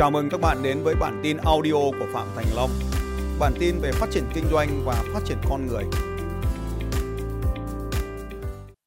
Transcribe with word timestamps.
Chào 0.00 0.10
mừng 0.10 0.28
các 0.30 0.40
bạn 0.42 0.56
đến 0.64 0.76
với 0.84 0.94
bản 1.00 1.20
tin 1.22 1.36
audio 1.52 1.80
của 1.98 2.08
Phạm 2.14 2.26
Thành 2.36 2.50
Long. 2.56 2.70
Bản 3.40 3.52
tin 3.60 3.74
về 3.82 3.90
phát 4.00 4.06
triển 4.10 4.24
kinh 4.34 4.44
doanh 4.52 4.68
và 4.86 4.96
phát 5.12 5.22
triển 5.24 5.38
con 5.50 5.60
người. 5.66 5.84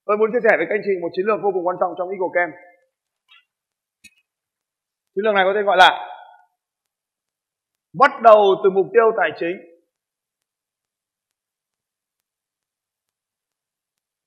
Tôi 0.06 0.18
muốn 0.18 0.30
chia 0.32 0.44
sẻ 0.44 0.54
với 0.58 0.66
các 0.70 0.76
anh 0.78 0.86
chị 0.86 0.94
một 1.02 1.12
chiến 1.14 1.26
lược 1.26 1.40
vô 1.44 1.50
cùng 1.54 1.68
quan 1.68 1.78
trọng 1.80 1.94
trong 1.98 2.10
Eagle 2.10 2.34
Camp. 2.38 2.54
Chiến 5.14 5.24
lược 5.26 5.36
này 5.36 5.44
có 5.48 5.52
tên 5.56 5.66
gọi 5.66 5.78
là 5.84 5.92
bắt 8.02 8.12
đầu 8.24 8.40
từ 8.64 8.70
mục 8.70 8.88
tiêu 8.94 9.08
tài 9.20 9.30
chính. 9.40 9.56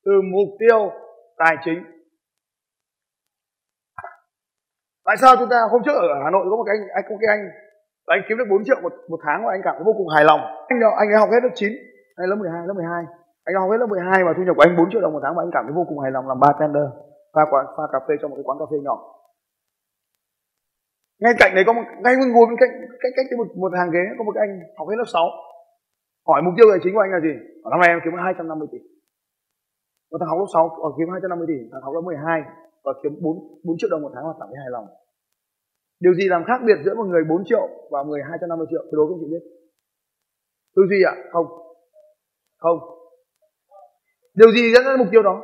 Từ 0.04 0.12
mục 0.34 0.48
tiêu 0.60 0.90
tài 1.36 1.56
chính 1.64 1.93
tại 5.06 5.16
sao 5.20 5.36
chúng 5.38 5.50
ta 5.52 5.58
hôm 5.72 5.80
trước 5.84 5.96
ở 6.04 6.08
hà 6.24 6.30
nội 6.30 6.44
có 6.50 6.56
một 6.56 6.66
cái 6.68 6.76
anh, 6.76 6.88
anh 6.98 7.04
có 7.08 7.14
cái 7.20 7.30
anh 7.34 7.42
anh 8.14 8.20
kiếm 8.28 8.38
được 8.38 8.48
4 8.50 8.64
triệu 8.66 8.78
một 8.82 8.92
một 9.10 9.20
tháng 9.24 9.38
và 9.44 9.50
anh 9.56 9.62
cảm 9.64 9.74
thấy 9.76 9.84
vô 9.88 9.94
cùng 9.98 10.08
hài 10.14 10.24
lòng. 10.30 10.40
Anh 10.70 10.78
nào 10.80 10.92
anh 11.00 11.08
ấy 11.12 11.18
học 11.22 11.30
hết 11.32 11.42
lớp 11.42 11.54
9 11.54 11.72
hay 12.16 12.26
lớp 12.30 12.36
12 12.36 12.66
lớp 12.68 12.74
12 12.74 13.04
anh 13.48 13.54
học 13.60 13.70
hết 13.70 13.78
lớp 13.80 13.86
12 13.86 14.24
và 14.26 14.32
thu 14.36 14.42
nhập 14.42 14.56
của 14.56 14.64
anh 14.66 14.76
4 14.76 14.90
triệu 14.90 15.00
đồng 15.02 15.12
một 15.12 15.22
tháng 15.22 15.34
và 15.36 15.42
anh 15.44 15.52
cảm 15.54 15.64
thấy 15.66 15.74
vô 15.78 15.84
cùng 15.88 15.98
hài 16.04 16.12
lòng 16.16 16.24
làm 16.30 16.38
bartender 16.44 16.88
pha 17.34 17.42
quán 17.50 17.64
pha 17.76 17.84
cà 17.92 17.98
phê 18.06 18.14
trong 18.20 18.30
một 18.30 18.36
cái 18.38 18.46
quán 18.48 18.58
cà 18.60 18.66
phê 18.70 18.78
nhỏ. 18.86 18.96
Ngay 21.22 21.34
cạnh 21.40 21.52
đấy 21.54 21.64
có 21.66 21.72
một 21.72 21.86
ngay 22.04 22.14
ngồi 22.34 22.46
bên 22.48 22.56
cạnh 22.62 22.72
cách 23.02 23.12
cách 23.16 23.26
một, 23.38 23.48
một 23.62 23.72
hàng 23.78 23.90
ghế 23.94 24.04
có 24.18 24.22
một 24.24 24.32
cái 24.34 24.42
anh 24.46 24.52
học 24.78 24.86
hết 24.90 24.96
lớp 25.00 25.08
6 25.14 25.22
hỏi 26.28 26.42
mục 26.42 26.54
tiêu 26.56 26.66
tài 26.70 26.80
chính 26.82 26.94
của 26.94 27.04
anh 27.04 27.12
là 27.16 27.20
gì? 27.26 27.34
Ở 27.64 27.68
năm 27.70 27.80
nay 27.80 27.88
em 27.94 28.00
kiếm 28.04 28.12
250 28.16 28.68
tỷ. 28.72 28.80
Và 30.10 30.16
thằng 30.20 30.30
học 30.30 30.38
lớp 30.42 30.50
6 30.54 30.64
ở 30.86 30.88
ờ, 30.88 30.90
kiếm 30.96 31.08
250 31.12 31.46
tỷ 31.50 31.58
thằng 31.72 31.82
học 31.86 31.94
lớp 31.96 32.04
12 32.10 32.42
và 32.84 32.92
kiếm 33.02 33.12
4, 33.22 33.36
4 33.64 33.76
triệu 33.78 33.90
đồng 33.90 34.02
một 34.02 34.12
tháng 34.14 34.24
và 34.26 34.34
cảm 34.40 34.48
thấy 34.50 34.58
hài 34.64 34.70
lòng. 34.70 34.86
Điều 36.00 36.14
gì 36.14 36.28
làm 36.28 36.42
khác 36.48 36.58
biệt 36.66 36.78
giữa 36.84 36.94
một 36.94 37.04
người 37.04 37.24
4 37.28 37.42
triệu 37.44 37.68
và 37.90 38.02
một 38.02 38.10
người 38.10 38.22
250 38.22 38.66
triệu? 38.70 38.82
Tôi 38.82 38.96
đố 38.98 39.04
các 39.08 39.16
chị 39.20 39.26
biết. 39.32 39.44
Tư 40.76 40.82
duy 40.90 41.02
ạ? 41.12 41.14
À? 41.16 41.22
Không. 41.32 41.46
Không. 42.58 42.78
Điều 44.34 44.50
gì 44.52 44.72
dẫn 44.74 44.84
đến 44.84 44.98
mục 44.98 45.08
tiêu 45.12 45.22
đó? 45.22 45.42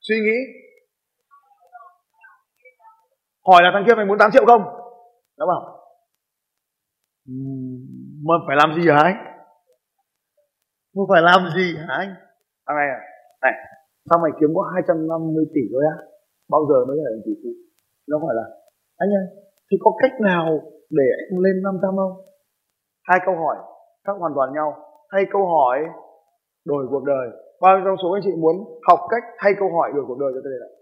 Suy 0.00 0.16
nghĩ. 0.20 0.38
Hỏi 3.46 3.62
là 3.62 3.70
thằng 3.74 3.84
kia 3.86 3.94
mày 3.96 4.06
muốn 4.06 4.18
8 4.18 4.30
triệu 4.32 4.46
không? 4.46 4.62
Nó 5.38 5.46
bảo. 5.46 5.80
Mà 8.26 8.34
phải 8.46 8.56
làm 8.56 8.80
gì 8.80 8.88
hả 8.90 9.02
anh? 9.02 9.16
Mà 10.94 11.02
phải 11.10 11.22
làm 11.22 11.40
gì 11.56 11.76
hả 11.76 11.94
anh? 11.98 12.14
Thằng 12.66 12.76
này 12.76 12.88
à? 12.88 13.00
Này, 13.42 13.52
sao 14.08 14.18
mày 14.22 14.32
kiếm 14.38 14.50
có 14.56 14.62
250 14.74 15.44
tỷ 15.54 15.62
thôi 15.72 15.82
á? 15.94 15.96
Bao 16.52 16.62
giờ 16.68 16.78
mới 16.88 16.96
là 17.04 17.10
tỷ 17.26 17.32
phú? 17.42 17.50
Nó 18.10 18.16
hỏi 18.18 18.34
là, 18.40 18.46
anh 19.02 19.10
ơi, 19.20 19.26
thì 19.66 19.76
có 19.84 19.90
cách 20.02 20.14
nào 20.20 20.46
để 20.98 21.06
anh 21.30 21.38
lên 21.44 21.56
500 21.62 21.96
không? 21.96 22.14
Hai 23.08 23.18
câu 23.26 23.34
hỏi 23.42 23.56
khác 24.06 24.12
hoàn 24.18 24.32
toàn 24.36 24.52
nhau. 24.52 24.68
Thay 25.12 25.22
câu 25.32 25.46
hỏi 25.46 25.78
đổi 26.64 26.86
cuộc 26.90 27.04
đời. 27.04 27.26
Bao 27.60 27.76
nhiêu 27.76 27.84
trong 27.86 27.96
số 28.02 28.08
anh 28.16 28.22
chị 28.24 28.32
muốn 28.42 28.56
học 28.88 29.00
cách 29.10 29.22
thay 29.38 29.52
câu 29.58 29.68
hỏi 29.76 29.90
đổi 29.94 30.04
cuộc 30.08 30.18
đời 30.22 30.30
cho 30.34 30.40
tôi 30.44 30.52
đây 30.52 30.60
này. 30.64 30.72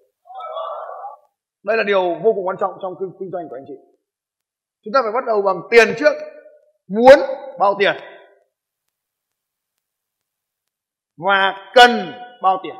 Đây 1.65 1.77
là 1.77 1.83
điều 1.83 2.03
vô 2.25 2.33
cùng 2.35 2.47
quan 2.47 2.57
trọng 2.61 2.73
trong 2.83 2.95
kinh 3.21 3.31
doanh 3.33 3.49
của 3.49 3.57
anh 3.57 3.65
chị. 3.69 3.75
Chúng 4.85 4.93
ta 4.95 5.01
phải 5.03 5.13
bắt 5.13 5.25
đầu 5.27 5.43
bằng 5.43 5.61
tiền 5.71 5.89
trước. 5.99 6.15
Muốn 6.89 7.19
bao 7.59 7.75
tiền? 7.79 7.95
Và 11.17 11.55
cần 11.75 11.91
bao 12.43 12.61
tiền? 12.63 12.75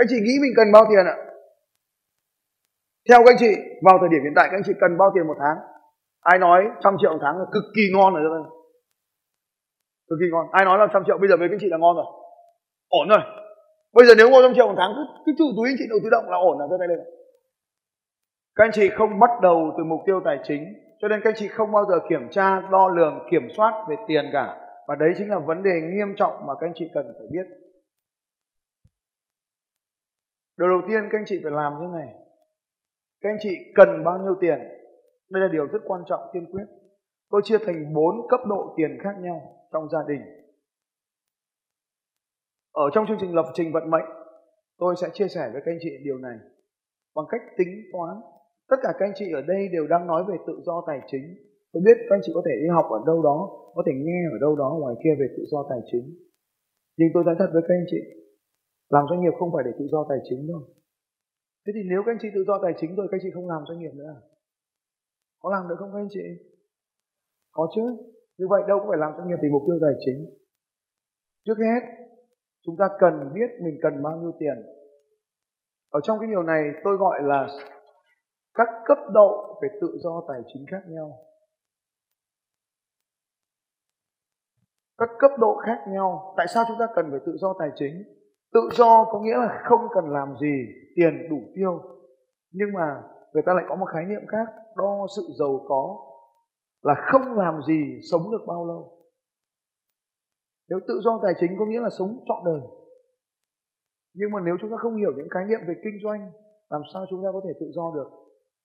Các 0.00 0.06
chị 0.10 0.18
nghĩ 0.20 0.34
mình 0.42 0.54
cần 0.56 0.72
bao 0.72 0.84
tiền 0.90 1.04
ạ? 1.14 1.16
Theo 3.08 3.18
các 3.22 3.30
anh 3.32 3.40
chị, 3.42 3.52
vào 3.86 3.96
thời 4.00 4.08
điểm 4.12 4.22
hiện 4.24 4.32
tại 4.36 4.46
các 4.48 4.56
anh 4.56 4.66
chị 4.66 4.72
cần 4.80 4.98
bao 4.98 5.10
tiền 5.14 5.26
một 5.26 5.38
tháng? 5.42 5.56
Ai 6.20 6.38
nói 6.38 6.60
trăm 6.82 6.96
triệu 7.00 7.12
một 7.12 7.22
tháng 7.22 7.38
là 7.38 7.44
cực 7.54 7.64
kỳ 7.76 7.82
ngon 7.94 8.14
rồi 8.14 8.22
đây 8.22 8.44
cực 10.10 10.18
kỳ 10.22 10.28
ngon. 10.32 10.46
Ai 10.52 10.64
nói 10.64 10.78
là 10.78 10.86
trăm 10.92 11.02
triệu? 11.06 11.18
Bây 11.18 11.28
giờ 11.28 11.36
với 11.36 11.48
các 11.48 11.54
anh 11.54 11.60
chị 11.60 11.68
là 11.70 11.78
ngon 11.78 11.96
rồi. 11.96 12.08
Ổn 12.88 13.08
rồi. 13.08 13.22
Bây 13.96 14.06
giờ 14.06 14.14
nếu 14.18 14.30
ngon 14.30 14.42
trăm 14.42 14.54
triệu 14.54 14.66
một 14.66 14.74
tháng, 14.76 14.92
cứ 14.96 15.02
cứ 15.24 15.32
chủ 15.38 15.44
túi 15.56 15.68
anh 15.70 15.76
chị 15.78 15.84
đầu 15.90 15.98
tự 16.02 16.08
động 16.10 16.26
là 16.30 16.36
ổn 16.36 16.58
là 16.60 16.66
giơ 16.70 16.76
tay 16.78 16.88
lên. 16.88 16.98
Các 18.56 18.64
anh 18.64 18.72
chị 18.72 18.90
không 18.98 19.18
bắt 19.18 19.30
đầu 19.42 19.74
từ 19.78 19.84
mục 19.84 20.00
tiêu 20.06 20.20
tài 20.24 20.38
chính, 20.48 20.62
cho 21.00 21.08
nên 21.08 21.20
các 21.20 21.30
anh 21.30 21.36
chị 21.36 21.48
không 21.48 21.72
bao 21.72 21.84
giờ 21.84 21.96
kiểm 22.08 22.28
tra, 22.30 22.60
đo 22.60 22.88
lường, 22.88 23.14
kiểm 23.30 23.48
soát 23.56 23.72
về 23.88 23.96
tiền 24.08 24.24
cả. 24.32 24.46
Và 24.88 24.94
đấy 24.94 25.10
chính 25.18 25.30
là 25.30 25.38
vấn 25.38 25.62
đề 25.62 25.80
nghiêm 25.80 26.14
trọng 26.16 26.46
mà 26.46 26.54
các 26.60 26.66
anh 26.66 26.72
chị 26.74 26.90
cần 26.94 27.06
phải 27.18 27.26
biết. 27.30 27.46
Điều 30.60 30.68
đầu 30.68 30.80
tiên 30.88 31.02
các 31.10 31.18
anh 31.18 31.24
chị 31.26 31.40
phải 31.42 31.52
làm 31.52 31.72
thế 31.80 31.86
này. 31.98 32.08
Các 33.20 33.30
anh 33.30 33.40
chị 33.40 33.56
cần 33.74 34.04
bao 34.04 34.18
nhiêu 34.18 34.34
tiền? 34.40 34.58
Đây 35.30 35.42
là 35.42 35.48
điều 35.52 35.66
rất 35.66 35.78
quan 35.86 36.02
trọng 36.08 36.20
tiên 36.32 36.46
quyết. 36.52 36.64
Tôi 37.30 37.40
chia 37.44 37.58
thành 37.58 37.94
bốn 37.94 38.28
cấp 38.28 38.40
độ 38.48 38.74
tiền 38.76 38.98
khác 39.02 39.14
nhau 39.20 39.40
trong 39.72 39.88
gia 39.88 39.98
đình. 40.08 40.20
Ở 42.72 42.90
trong 42.92 43.06
chương 43.08 43.18
trình 43.20 43.34
lập 43.34 43.46
trình 43.54 43.72
vận 43.72 43.90
mệnh, 43.90 44.08
tôi 44.78 44.94
sẽ 45.00 45.08
chia 45.12 45.28
sẻ 45.28 45.50
với 45.52 45.62
các 45.64 45.72
anh 45.72 45.78
chị 45.80 45.90
điều 46.04 46.18
này 46.18 46.36
bằng 47.14 47.26
cách 47.30 47.42
tính 47.58 47.68
toán. 47.92 48.16
Tất 48.68 48.76
cả 48.82 48.88
các 48.98 49.06
anh 49.06 49.12
chị 49.14 49.32
ở 49.32 49.42
đây 49.42 49.68
đều 49.72 49.86
đang 49.86 50.06
nói 50.06 50.24
về 50.28 50.36
tự 50.46 50.60
do 50.66 50.84
tài 50.86 51.00
chính. 51.06 51.24
Tôi 51.72 51.82
biết 51.86 51.96
các 51.98 52.16
anh 52.16 52.20
chị 52.22 52.32
có 52.34 52.42
thể 52.46 52.54
đi 52.62 52.68
học 52.68 52.86
ở 52.90 53.00
đâu 53.06 53.22
đó, 53.22 53.38
có 53.74 53.82
thể 53.86 53.92
nghe 53.94 54.20
ở 54.32 54.38
đâu 54.40 54.56
đó 54.56 54.76
ngoài 54.80 54.94
kia 55.04 55.14
về 55.20 55.26
tự 55.36 55.44
do 55.50 55.66
tài 55.70 55.78
chính. 55.92 56.06
Nhưng 56.96 57.08
tôi 57.14 57.24
nói 57.24 57.34
thật 57.38 57.50
với 57.52 57.62
các 57.68 57.74
anh 57.74 57.86
chị, 57.90 58.19
làm 58.94 59.04
doanh 59.10 59.20
nghiệp 59.20 59.34
không 59.38 59.50
phải 59.54 59.64
để 59.66 59.72
tự 59.78 59.86
do 59.92 60.06
tài 60.08 60.18
chính 60.28 60.46
đâu. 60.50 60.60
Thế 61.66 61.70
thì 61.74 61.82
nếu 61.90 62.00
các 62.02 62.12
anh 62.12 62.20
chị 62.22 62.28
tự 62.34 62.42
do 62.48 62.58
tài 62.62 62.74
chính 62.80 62.96
rồi 62.96 63.06
các 63.10 63.16
anh 63.16 63.22
chị 63.24 63.30
không 63.34 63.48
làm 63.48 63.62
doanh 63.68 63.78
nghiệp 63.78 63.94
nữa 63.94 64.10
à? 64.16 64.20
Có 65.42 65.50
làm 65.50 65.68
được 65.68 65.76
không 65.78 65.92
các 65.92 65.98
anh 65.98 66.12
chị? 66.16 66.26
Có 67.50 67.68
chứ. 67.74 67.84
Như 68.38 68.46
vậy 68.48 68.62
đâu 68.68 68.78
có 68.80 68.86
phải 68.88 68.98
làm 68.98 69.12
doanh 69.16 69.28
nghiệp 69.28 69.40
vì 69.42 69.48
mục 69.52 69.62
tiêu 69.66 69.78
tài 69.82 69.94
chính. 70.04 70.18
Trước 71.46 71.58
hết, 71.58 71.82
chúng 72.64 72.76
ta 72.78 72.86
cần 72.98 73.14
biết 73.34 73.50
mình 73.64 73.76
cần 73.82 74.02
bao 74.02 74.16
nhiêu 74.16 74.32
tiền. 74.38 74.56
Ở 75.90 76.00
trong 76.02 76.18
cái 76.18 76.28
điều 76.28 76.42
này 76.42 76.62
tôi 76.84 76.96
gọi 76.96 77.22
là 77.22 77.48
các 78.54 78.68
cấp 78.84 78.98
độ 79.12 79.60
về 79.62 79.68
tự 79.80 79.98
do 80.02 80.24
tài 80.28 80.40
chính 80.52 80.64
khác 80.70 80.82
nhau. 80.88 81.18
Các 84.98 85.08
cấp 85.18 85.30
độ 85.38 85.56
khác 85.66 85.84
nhau. 85.88 86.34
Tại 86.36 86.46
sao 86.54 86.64
chúng 86.68 86.76
ta 86.78 86.86
cần 86.94 87.06
phải 87.10 87.20
tự 87.26 87.36
do 87.36 87.54
tài 87.58 87.70
chính? 87.74 88.19
Tự 88.52 88.60
do 88.72 89.04
có 89.12 89.20
nghĩa 89.20 89.36
là 89.36 89.62
không 89.64 89.80
cần 89.94 90.04
làm 90.10 90.34
gì, 90.40 90.66
tiền 90.96 91.28
đủ 91.30 91.40
tiêu. 91.54 91.80
Nhưng 92.52 92.72
mà 92.72 93.02
người 93.32 93.42
ta 93.46 93.54
lại 93.54 93.64
có 93.68 93.76
một 93.76 93.86
khái 93.92 94.04
niệm 94.04 94.26
khác, 94.28 94.46
đo 94.76 95.06
sự 95.16 95.22
giàu 95.38 95.64
có 95.68 95.96
là 96.82 96.94
không 97.12 97.38
làm 97.38 97.62
gì 97.68 98.00
sống 98.10 98.30
được 98.30 98.44
bao 98.46 98.66
lâu. 98.66 98.92
Nếu 100.68 100.78
tự 100.88 101.00
do 101.04 101.20
tài 101.22 101.34
chính 101.40 101.58
có 101.58 101.66
nghĩa 101.66 101.80
là 101.80 101.88
sống 101.98 102.24
trọn 102.28 102.44
đời. 102.44 102.60
Nhưng 104.14 104.30
mà 104.30 104.40
nếu 104.44 104.56
chúng 104.60 104.70
ta 104.70 104.76
không 104.76 104.96
hiểu 104.96 105.12
những 105.16 105.28
khái 105.30 105.44
niệm 105.44 105.60
về 105.68 105.74
kinh 105.84 105.98
doanh, 106.02 106.30
làm 106.68 106.82
sao 106.92 107.06
chúng 107.10 107.22
ta 107.22 107.28
có 107.32 107.40
thể 107.44 107.50
tự 107.60 107.66
do 107.74 107.92
được? 107.94 108.10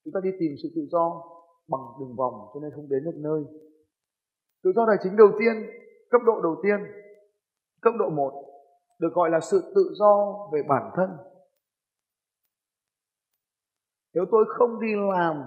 Chúng 0.04 0.14
ta 0.14 0.20
đi 0.24 0.30
tìm 0.40 0.52
sự 0.64 0.70
tự 0.76 0.82
do 0.92 1.22
bằng 1.68 1.82
đường 2.00 2.16
vòng 2.16 2.34
cho 2.54 2.60
nên 2.60 2.72
không 2.76 2.90
đến 2.90 3.04
được 3.04 3.16
nơi. 3.16 3.44
Tự 4.64 4.72
do 4.76 4.86
tài 4.88 4.98
chính 5.04 5.16
đầu 5.16 5.28
tiên, 5.40 5.54
cấp 6.10 6.22
độ 6.26 6.42
đầu 6.42 6.56
tiên, 6.64 6.78
cấp 7.82 7.94
độ 8.00 8.10
1 8.10 8.55
được 9.00 9.14
gọi 9.14 9.30
là 9.30 9.40
sự 9.40 9.72
tự 9.76 9.94
do 10.00 10.48
về 10.54 10.64
bản 10.68 10.92
thân. 10.96 11.10
Nếu 14.14 14.26
tôi 14.32 14.46
không 14.58 14.82
đi 14.82 14.88
làm, 15.12 15.44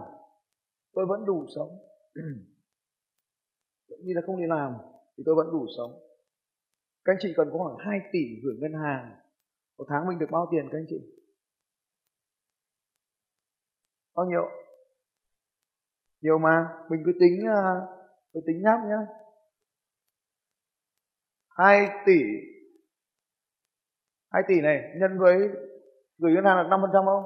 tôi 0.92 1.06
vẫn 1.06 1.24
đủ 1.24 1.46
sống. 1.56 1.68
Như 3.88 4.12
là 4.14 4.22
không 4.26 4.36
đi 4.36 4.46
làm, 4.46 4.74
thì 5.16 5.22
tôi 5.26 5.34
vẫn 5.34 5.46
đủ 5.52 5.66
sống. 5.76 5.90
Các 7.04 7.12
anh 7.12 7.18
chị 7.20 7.32
cần 7.36 7.48
có 7.52 7.58
khoảng 7.58 7.86
2 7.86 8.00
tỷ 8.12 8.18
gửi 8.42 8.56
ngân 8.58 8.72
hàng. 8.82 9.16
Một 9.78 9.84
tháng 9.88 10.08
mình 10.08 10.18
được 10.18 10.30
bao 10.30 10.48
tiền 10.50 10.68
các 10.72 10.78
anh 10.78 10.86
chị? 10.88 11.00
Bao 14.14 14.26
nhiêu? 14.26 14.42
Nhiều 16.20 16.38
mà, 16.38 16.68
mình 16.90 17.02
cứ 17.06 17.12
tính 17.20 17.46
à, 17.46 17.86
cứ 18.32 18.40
tính 18.46 18.62
nháp 18.62 18.80
nhá. 18.88 19.06
2 21.48 21.88
tỷ 22.06 22.22
2 24.32 24.42
tỷ 24.48 24.60
này 24.60 24.82
nhân 25.00 25.18
với 25.18 25.38
gửi 26.18 26.32
ngân 26.32 26.44
hàng 26.44 26.56
là 26.56 26.76
5% 26.76 27.04
không? 27.04 27.24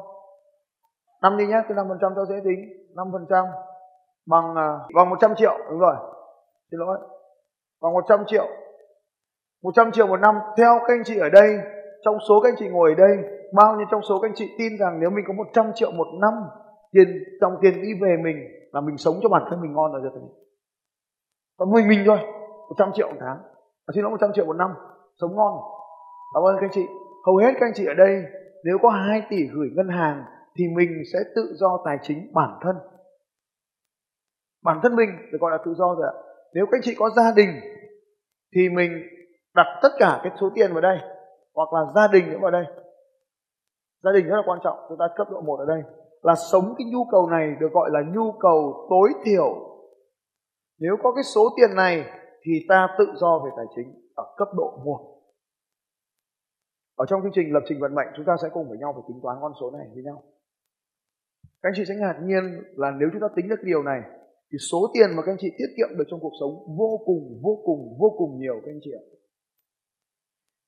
5 1.22 1.36
đi 1.36 1.46
nhé, 1.46 1.62
cái 1.68 1.76
5% 1.76 1.98
cho 2.14 2.24
dễ 2.24 2.36
tính 2.44 2.60
5% 2.94 3.46
bằng 4.26 4.54
à, 4.56 4.78
bằng 4.94 5.10
100 5.10 5.34
triệu 5.36 5.58
đúng 5.70 5.78
rồi. 5.78 5.94
Xin 6.70 6.80
lỗi. 6.80 6.98
Bằng 7.82 7.92
100 7.92 8.24
triệu. 8.26 8.48
100 9.62 9.92
triệu 9.92 10.06
một 10.06 10.20
năm 10.20 10.34
theo 10.56 10.78
các 10.78 10.94
anh 10.94 11.04
chị 11.04 11.18
ở 11.18 11.28
đây, 11.28 11.58
trong 12.04 12.16
số 12.28 12.40
các 12.40 12.48
anh 12.48 12.56
chị 12.58 12.68
ngồi 12.68 12.90
ở 12.90 12.94
đây, 12.94 13.16
bao 13.52 13.76
nhiêu 13.76 13.86
trong 13.90 14.02
số 14.02 14.20
các 14.20 14.28
anh 14.28 14.34
chị 14.34 14.54
tin 14.58 14.78
rằng 14.78 15.00
nếu 15.00 15.10
mình 15.10 15.24
có 15.28 15.34
100 15.34 15.72
triệu 15.74 15.90
một 15.90 16.06
năm 16.20 16.32
tiền 16.92 17.24
dòng 17.40 17.56
tiền 17.60 17.82
đi 17.82 17.88
về 18.02 18.16
mình 18.24 18.36
là 18.72 18.80
mình 18.80 18.96
sống 18.96 19.14
cho 19.22 19.28
bản 19.28 19.42
thân 19.50 19.60
mình 19.60 19.72
ngon 19.72 19.92
rồi 19.92 20.00
rồi 20.02 20.12
còn 21.58 21.70
mình 21.72 21.88
mình 21.88 22.02
thôi 22.06 22.18
100 22.68 22.90
triệu 22.94 23.08
một 23.08 23.16
tháng 23.20 23.38
à, 23.86 23.90
xin 23.94 24.02
lỗi 24.02 24.10
100 24.10 24.32
triệu 24.34 24.46
một 24.46 24.56
năm 24.56 24.74
sống 25.20 25.36
ngon 25.36 25.52
cảm 26.34 26.42
ơn 26.42 26.56
các 26.60 26.66
anh 26.66 26.70
chị. 26.72 26.86
Hầu 27.26 27.36
hết 27.36 27.52
các 27.52 27.66
anh 27.66 27.72
chị 27.74 27.86
ở 27.86 27.94
đây, 27.94 28.22
nếu 28.64 28.78
có 28.82 28.88
2 28.88 29.22
tỷ 29.30 29.36
gửi 29.54 29.68
ngân 29.74 29.88
hàng 29.88 30.24
thì 30.56 30.64
mình 30.76 30.88
sẽ 31.12 31.18
tự 31.34 31.54
do 31.54 31.82
tài 31.84 31.98
chính 32.02 32.32
bản 32.34 32.58
thân. 32.62 32.76
Bản 34.64 34.80
thân 34.82 34.96
mình 34.96 35.08
được 35.32 35.38
gọi 35.40 35.50
là 35.50 35.58
tự 35.64 35.74
do 35.74 35.94
rồi 35.94 36.06
ạ. 36.06 36.14
Nếu 36.54 36.66
các 36.66 36.76
anh 36.76 36.82
chị 36.84 36.94
có 36.98 37.10
gia 37.10 37.32
đình 37.36 37.48
thì 38.54 38.68
mình 38.68 38.92
đặt 39.54 39.66
tất 39.82 39.88
cả 39.98 40.20
cái 40.22 40.32
số 40.40 40.50
tiền 40.54 40.72
vào 40.72 40.80
đây, 40.80 40.98
hoặc 41.54 41.72
là 41.72 41.80
gia 41.94 42.08
đình 42.08 42.30
nữa 42.30 42.38
vào 42.42 42.50
đây. 42.50 42.64
Gia 44.02 44.12
đình 44.12 44.26
rất 44.26 44.36
là 44.36 44.42
quan 44.46 44.58
trọng, 44.64 44.78
chúng 44.88 44.98
ta 44.98 45.04
cấp 45.16 45.26
độ 45.30 45.40
một 45.40 45.56
ở 45.56 45.66
đây. 45.66 45.82
Là 46.22 46.34
sống 46.52 46.74
cái 46.78 46.86
nhu 46.92 47.04
cầu 47.10 47.30
này 47.30 47.56
được 47.60 47.72
gọi 47.72 47.90
là 47.92 48.00
nhu 48.14 48.32
cầu 48.32 48.86
tối 48.90 49.12
thiểu. 49.24 49.54
Nếu 50.78 50.96
có 51.02 51.12
cái 51.12 51.24
số 51.34 51.42
tiền 51.56 51.76
này 51.76 52.04
thì 52.42 52.52
ta 52.68 52.88
tự 52.98 53.06
do 53.14 53.38
về 53.44 53.50
tài 53.56 53.66
chính 53.76 54.10
ở 54.14 54.24
cấp 54.36 54.48
độ 54.56 54.78
một 54.84 55.21
ở 57.02 57.04
trong 57.08 57.22
chương 57.22 57.36
trình 57.36 57.52
lập 57.52 57.64
trình 57.68 57.80
vận 57.80 57.94
mệnh, 57.94 58.10
chúng 58.16 58.26
ta 58.28 58.34
sẽ 58.42 58.48
cùng 58.52 58.68
với 58.68 58.78
nhau 58.78 58.92
phải 58.92 59.04
tính 59.08 59.20
toán 59.22 59.36
con 59.40 59.52
số 59.60 59.70
này 59.70 59.86
với 59.94 60.02
nhau. 60.02 60.22
Các 61.60 61.68
anh 61.68 61.76
chị 61.76 61.84
sẽ 61.88 61.94
ngạc 61.94 62.16
nhiên 62.22 62.42
là 62.82 62.88
nếu 63.00 63.08
chúng 63.12 63.20
ta 63.20 63.28
tính 63.36 63.48
được 63.48 63.62
điều 63.70 63.82
này, 63.82 64.00
thì 64.48 64.56
số 64.70 64.80
tiền 64.94 65.08
mà 65.16 65.22
các 65.22 65.32
anh 65.32 65.40
chị 65.40 65.50
tiết 65.58 65.70
kiệm 65.76 65.90
được 65.98 66.04
trong 66.10 66.20
cuộc 66.20 66.32
sống 66.40 66.52
vô 66.78 66.90
cùng 67.08 67.22
vô 67.44 67.54
cùng 67.66 67.80
vô 68.00 68.08
cùng 68.18 68.30
nhiều, 68.40 68.56
các 68.64 68.70
anh 68.72 68.80
chị 68.84 68.90
ạ. 69.02 69.04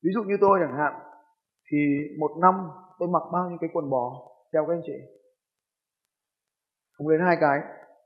Ví 0.02 0.10
dụ 0.14 0.22
như 0.22 0.36
tôi 0.40 0.58
chẳng 0.62 0.78
hạn, 0.81 0.92
thì 1.69 1.78
một 2.20 2.32
năm 2.44 2.54
tôi 2.98 3.08
mặc 3.08 3.22
bao 3.32 3.48
nhiêu 3.48 3.58
cái 3.60 3.70
quần 3.72 3.90
bò, 3.90 4.04
theo 4.52 4.66
các 4.66 4.75
anh 4.75 4.84
chị? 4.86 4.98
Không 6.94 7.10
đến 7.10 7.20
hai 7.20 7.36
cái. 7.40 7.58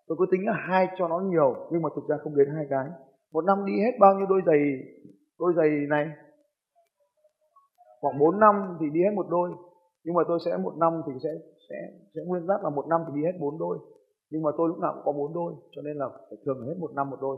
Tôi 0.07 0.17
cứ 0.19 0.27
tính 0.31 0.47
là 0.47 0.55
hai 0.69 0.89
cho 0.99 1.09
nó 1.09 1.19
nhiều, 1.21 1.69
nhưng 1.71 1.83
mà 1.83 1.89
thực 1.97 2.05
ra 2.09 2.17
không 2.23 2.37
đến 2.37 2.49
hai 2.57 2.67
cái. 2.71 2.87
Một 3.33 3.45
năm 3.45 3.59
đi 3.67 3.73
hết 3.85 3.95
bao 4.01 4.15
nhiêu 4.15 4.27
đôi 4.27 4.41
giày 4.47 4.61
đôi 5.39 5.53
giày 5.57 5.71
này 5.89 6.07
khoảng 8.01 8.19
4 8.19 8.41
năm 8.41 8.77
thì 8.81 8.87
đi 8.91 9.01
hết 9.05 9.13
một 9.15 9.27
đôi. 9.31 9.51
Nhưng 10.05 10.15
mà 10.15 10.23
tôi 10.29 10.39
sẽ 10.45 10.57
một 10.57 10.75
năm 10.77 11.03
thì 11.07 11.13
sẽ 11.23 11.31
sẽ 11.69 11.77
sẽ 12.15 12.21
nguyên 12.27 12.47
tắc 12.49 12.65
là 12.65 12.71
một 12.71 12.87
năm 12.89 13.01
thì 13.07 13.13
đi 13.17 13.23
hết 13.27 13.39
bốn 13.41 13.59
đôi. 13.59 13.79
Nhưng 14.31 14.43
mà 14.43 14.51
tôi 14.57 14.69
lúc 14.69 14.79
nào 14.79 14.93
cũng 14.95 15.05
có 15.05 15.13
bốn 15.13 15.35
đôi, 15.35 15.55
cho 15.71 15.83
nên 15.83 15.97
là 15.97 16.09
phải 16.09 16.39
thường 16.45 16.67
hết 16.67 16.75
một 16.81 16.93
năm 16.95 17.11
một 17.11 17.19
đôi. 17.21 17.37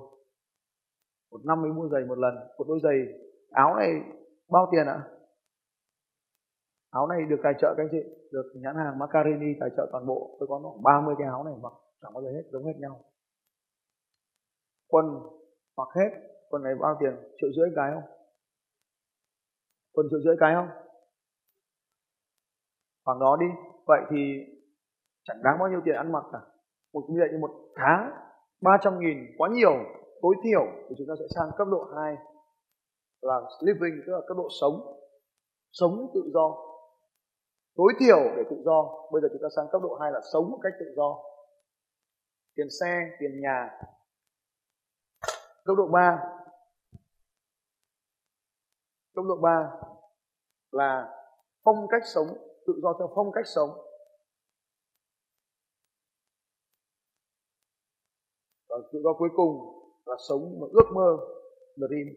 Một 1.30 1.40
năm 1.44 1.62
mới 1.62 1.72
mua 1.72 1.88
giày 1.88 2.04
một 2.04 2.18
lần. 2.18 2.34
Một 2.58 2.64
đôi 2.68 2.80
giày, 2.82 2.96
áo 3.50 3.74
này 3.76 3.90
bao 4.50 4.68
tiền 4.72 4.86
ạ? 4.86 5.00
Áo 6.90 7.06
này 7.06 7.18
được 7.30 7.40
tài 7.42 7.52
trợ 7.60 7.74
các 7.76 7.82
anh 7.82 7.88
chị, 7.90 8.02
được 8.32 8.52
nhãn 8.54 8.76
hàng 8.76 8.98
Macarini 8.98 9.54
tài 9.60 9.70
trợ 9.76 9.88
toàn 9.92 10.06
bộ. 10.06 10.36
Tôi 10.38 10.46
có 10.48 10.60
khoảng 10.62 10.82
30 10.82 11.14
cái 11.18 11.26
áo 11.26 11.44
này 11.44 11.54
mặc 11.62 11.72
chẳng 12.02 12.12
bao 12.14 12.22
giờ 12.22 12.30
hết, 12.30 12.42
giống 12.52 12.64
hết 12.64 12.76
nhau. 12.78 13.00
Quần 14.88 15.06
mặc 15.76 15.88
hết, 15.96 16.10
quần 16.50 16.62
này 16.62 16.74
bao 16.80 16.96
tiền? 17.00 17.12
Triệu 17.40 17.50
rưỡi 17.56 17.68
cái 17.76 17.90
không? 17.94 18.19
Quần 19.92 20.06
triệu 20.10 20.20
rưỡi 20.20 20.36
cái 20.40 20.54
không? 20.54 20.68
Khoảng 23.04 23.20
đó 23.20 23.36
đi. 23.40 23.46
Vậy 23.86 24.00
thì 24.10 24.16
chẳng 25.24 25.42
đáng 25.44 25.58
bao 25.58 25.68
nhiêu 25.68 25.80
tiền 25.84 25.94
ăn 25.94 26.12
mặc 26.12 26.24
cả. 26.32 26.38
Một 26.92 27.02
như 27.08 27.20
vậy 27.20 27.28
như 27.32 27.38
một 27.38 27.50
tháng 27.76 28.12
300 28.62 29.00
nghìn, 29.00 29.18
quá 29.38 29.48
nhiều, 29.52 29.72
tối 30.22 30.34
thiểu, 30.44 30.66
thì 30.88 30.94
chúng 30.98 31.06
ta 31.08 31.14
sẽ 31.18 31.26
sang 31.34 31.50
cấp 31.58 31.68
độ 31.70 31.84
2 31.96 32.16
là 33.20 33.40
living, 33.60 34.02
tức 34.06 34.12
là 34.12 34.20
cấp 34.28 34.36
độ 34.36 34.48
sống. 34.60 34.96
Sống 35.72 36.10
tự 36.14 36.30
do. 36.34 36.56
Tối 37.76 37.92
thiểu 38.00 38.18
để 38.36 38.42
tự 38.50 38.56
do. 38.64 39.08
Bây 39.12 39.22
giờ 39.22 39.28
chúng 39.32 39.42
ta 39.42 39.48
sang 39.56 39.66
cấp 39.72 39.82
độ 39.82 39.94
2 39.94 40.12
là 40.12 40.20
sống 40.32 40.50
một 40.50 40.58
cách 40.62 40.72
tự 40.80 40.86
do. 40.96 41.16
Tiền 42.54 42.66
xe, 42.80 43.00
tiền 43.20 43.40
nhà. 43.40 43.70
Cấp 45.64 45.76
độ 45.76 45.86
3 45.92 46.39
cấp 49.14 49.24
độ 49.28 49.36
3 49.42 49.70
là 50.70 51.08
phong 51.64 51.88
cách 51.90 52.02
sống, 52.14 52.26
tự 52.66 52.72
do 52.82 52.94
theo 52.98 53.08
phong 53.14 53.32
cách 53.32 53.46
sống. 53.54 53.70
Và 58.68 58.76
tự 58.92 58.98
do 59.04 59.12
cuối 59.18 59.28
cùng 59.36 59.52
là 60.06 60.16
sống 60.28 60.60
một 60.60 60.68
ước 60.72 60.88
mơ 60.94 61.16
dream. 61.76 62.08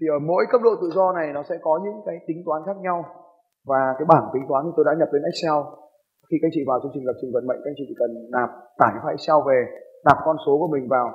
Thì 0.00 0.06
ở 0.16 0.18
mỗi 0.18 0.44
cấp 0.52 0.60
độ 0.64 0.70
tự 0.80 0.90
do 0.94 1.12
này 1.12 1.32
nó 1.32 1.42
sẽ 1.48 1.54
có 1.62 1.80
những 1.84 1.98
cái 2.06 2.16
tính 2.26 2.42
toán 2.46 2.62
khác 2.66 2.76
nhau. 2.76 2.98
Và 3.64 3.94
cái 3.98 4.06
bảng 4.08 4.30
tính 4.34 4.44
toán 4.48 4.64
thì 4.64 4.72
tôi 4.76 4.84
đã 4.88 4.92
nhập 4.98 5.08
lên 5.12 5.22
Excel. 5.30 5.58
Khi 6.28 6.36
các 6.40 6.46
anh 6.46 6.54
chị 6.54 6.62
vào 6.66 6.78
chương 6.82 6.92
trình 6.94 7.06
lập 7.06 7.16
trình 7.20 7.32
vận 7.34 7.46
mệnh, 7.46 7.60
các 7.62 7.70
anh 7.70 7.78
chị 7.78 7.84
chỉ 7.88 7.96
cần 7.98 8.10
nạp 8.36 8.50
tải 8.80 8.92
file 9.02 9.14
Excel 9.16 9.40
về, 9.48 9.58
nạp 10.06 10.18
con 10.24 10.36
số 10.44 10.52
của 10.60 10.70
mình 10.74 10.84
vào, 10.94 11.06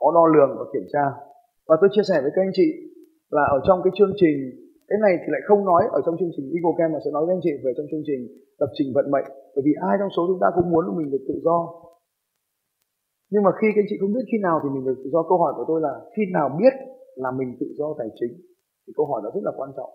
có 0.00 0.08
đo 0.16 0.24
lường 0.34 0.52
và 0.58 0.64
kiểm 0.72 0.86
tra 0.92 1.04
và 1.68 1.74
tôi 1.80 1.88
chia 1.92 2.06
sẻ 2.10 2.16
với 2.22 2.32
các 2.34 2.42
anh 2.46 2.54
chị 2.58 2.68
là 3.36 3.44
ở 3.56 3.58
trong 3.66 3.78
cái 3.84 3.92
chương 3.96 4.14
trình, 4.20 4.36
cái 4.88 4.98
này 5.04 5.14
thì 5.20 5.28
lại 5.34 5.42
không 5.48 5.62
nói, 5.70 5.82
ở 5.98 6.00
trong 6.04 6.16
chương 6.18 6.34
trình 6.34 6.46
Eagle 6.54 6.76
Camp 6.78 6.90
mà 6.94 7.00
sẽ 7.04 7.10
nói 7.14 7.22
với 7.26 7.34
anh 7.36 7.44
chị 7.46 7.52
về 7.64 7.70
trong 7.76 7.88
chương 7.90 8.06
trình 8.08 8.20
lập 8.60 8.70
trình 8.76 8.88
vận 8.96 9.06
mệnh. 9.14 9.28
Bởi 9.54 9.62
vì 9.66 9.72
ai 9.88 9.94
trong 10.00 10.10
số 10.16 10.22
chúng 10.28 10.40
ta 10.42 10.48
cũng 10.56 10.68
muốn 10.72 10.84
mình 10.98 11.08
được 11.12 11.24
tự 11.28 11.36
do. 11.46 11.58
Nhưng 13.32 13.42
mà 13.46 13.50
khi 13.58 13.68
các 13.70 13.80
anh 13.82 13.88
chị 13.90 13.96
không 14.00 14.12
biết 14.14 14.24
khi 14.30 14.38
nào 14.46 14.56
thì 14.62 14.68
mình 14.74 14.84
được 14.88 14.98
tự 15.02 15.08
do, 15.14 15.20
câu 15.30 15.38
hỏi 15.42 15.52
của 15.56 15.66
tôi 15.70 15.78
là 15.86 15.92
khi 16.14 16.22
nào 16.36 16.46
biết 16.60 16.74
là 17.22 17.30
mình 17.38 17.50
tự 17.60 17.68
do 17.78 17.88
tài 17.98 18.08
chính? 18.18 18.32
Thì 18.82 18.90
câu 18.96 19.06
hỏi 19.10 19.20
đó 19.24 19.28
rất 19.34 19.44
là 19.48 19.52
quan 19.58 19.70
trọng. 19.76 19.92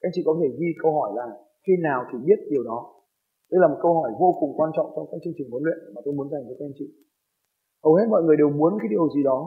Các 0.00 0.06
anh 0.08 0.14
chị 0.14 0.22
có 0.26 0.32
thể 0.40 0.48
ghi 0.60 0.70
câu 0.82 0.92
hỏi 0.98 1.10
là 1.18 1.26
khi 1.64 1.72
nào 1.88 2.00
thì 2.08 2.16
biết 2.26 2.38
điều 2.52 2.64
đó? 2.70 2.78
Đây 3.50 3.58
là 3.62 3.68
một 3.72 3.78
câu 3.84 3.92
hỏi 3.98 4.10
vô 4.20 4.30
cùng 4.40 4.52
quan 4.58 4.70
trọng 4.76 4.88
trong 4.94 5.06
các 5.10 5.18
chương 5.24 5.36
trình 5.36 5.48
huấn 5.50 5.62
luyện 5.66 5.78
mà 5.94 6.00
tôi 6.04 6.14
muốn 6.14 6.28
dành 6.32 6.44
cho 6.48 6.54
các 6.58 6.64
anh 6.68 6.76
chị. 6.78 6.86
Hầu 7.84 7.94
hết 7.94 8.06
mọi 8.10 8.22
người 8.22 8.36
đều 8.36 8.50
muốn 8.50 8.72
cái 8.80 8.88
điều 8.94 9.08
gì 9.14 9.22
đó 9.30 9.38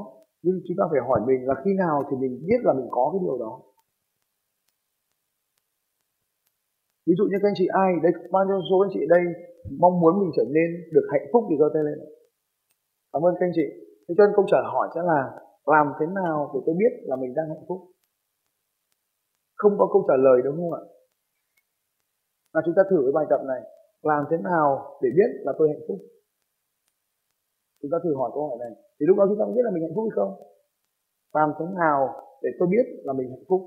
nhưng 0.43 0.55
chúng 0.65 0.77
ta 0.79 0.83
phải 0.91 1.01
hỏi 1.07 1.19
mình 1.27 1.41
là 1.49 1.55
khi 1.63 1.71
nào 1.83 2.03
thì 2.07 2.17
mình 2.23 2.33
biết 2.47 2.59
là 2.63 2.73
mình 2.73 2.89
có 2.91 3.03
cái 3.11 3.19
điều 3.25 3.37
đó. 3.43 3.53
Ví 7.07 7.13
dụ 7.17 7.23
như 7.23 7.37
các 7.41 7.47
anh 7.49 7.57
chị 7.59 7.67
ai, 7.83 7.91
đây, 8.03 8.13
bao 8.31 8.43
nhiêu 8.45 8.59
số 8.69 8.75
anh 8.85 8.91
chị 8.93 9.01
đây 9.09 9.23
mong 9.83 9.99
muốn 10.01 10.13
mình 10.21 10.31
trở 10.37 10.45
nên 10.55 10.69
được 10.93 11.05
hạnh 11.13 11.27
phúc 11.31 11.43
thì 11.49 11.55
giơ 11.59 11.67
tay 11.73 11.83
lên. 11.83 11.97
Cảm 13.13 13.21
ơn 13.27 13.33
các 13.39 13.45
anh 13.47 13.55
chị. 13.55 13.67
Thế 14.05 14.11
cho 14.17 14.23
nên 14.25 14.35
câu 14.35 14.45
trả 14.51 14.61
hỏi 14.73 14.87
sẽ 14.95 15.01
là, 15.11 15.19
làm 15.65 15.87
thế 15.99 16.05
nào 16.19 16.51
để 16.53 16.59
tôi 16.65 16.75
biết 16.81 16.93
là 17.09 17.15
mình 17.15 17.33
đang 17.37 17.49
hạnh 17.49 17.65
phúc? 17.67 17.79
Không 19.55 19.73
có 19.79 19.85
câu 19.93 20.05
trả 20.07 20.15
lời 20.25 20.37
đúng 20.45 20.55
không 20.57 20.73
ạ? 20.73 20.83
Là 22.53 22.61
chúng 22.65 22.75
ta 22.77 22.83
thử 22.89 22.99
cái 23.05 23.13
bài 23.17 23.25
tập 23.29 23.41
này. 23.51 23.61
Làm 24.01 24.23
thế 24.29 24.37
nào 24.37 24.97
để 25.01 25.09
biết 25.17 25.29
là 25.45 25.53
tôi 25.57 25.69
hạnh 25.73 25.85
phúc? 25.87 25.97
Chúng 27.83 27.91
ta 27.91 27.97
thử 28.03 28.15
hỏi 28.19 28.29
câu 28.33 28.43
hỏi 28.47 28.57
này. 28.59 28.71
Thì 28.99 29.03
lúc 29.07 29.17
đó 29.17 29.23
chúng 29.29 29.39
ta 29.39 29.45
biết 29.55 29.65
là 29.67 29.71
mình 29.73 29.83
hạnh 29.83 29.95
phúc 29.95 30.05
hay 30.09 30.15
không? 30.15 30.31
Làm 31.33 31.49
thế 31.59 31.65
nào 31.81 31.99
để 32.43 32.49
tôi 32.59 32.67
biết 32.73 32.85
là 33.05 33.13
mình 33.13 33.29
hạnh 33.29 33.45
phúc? 33.49 33.61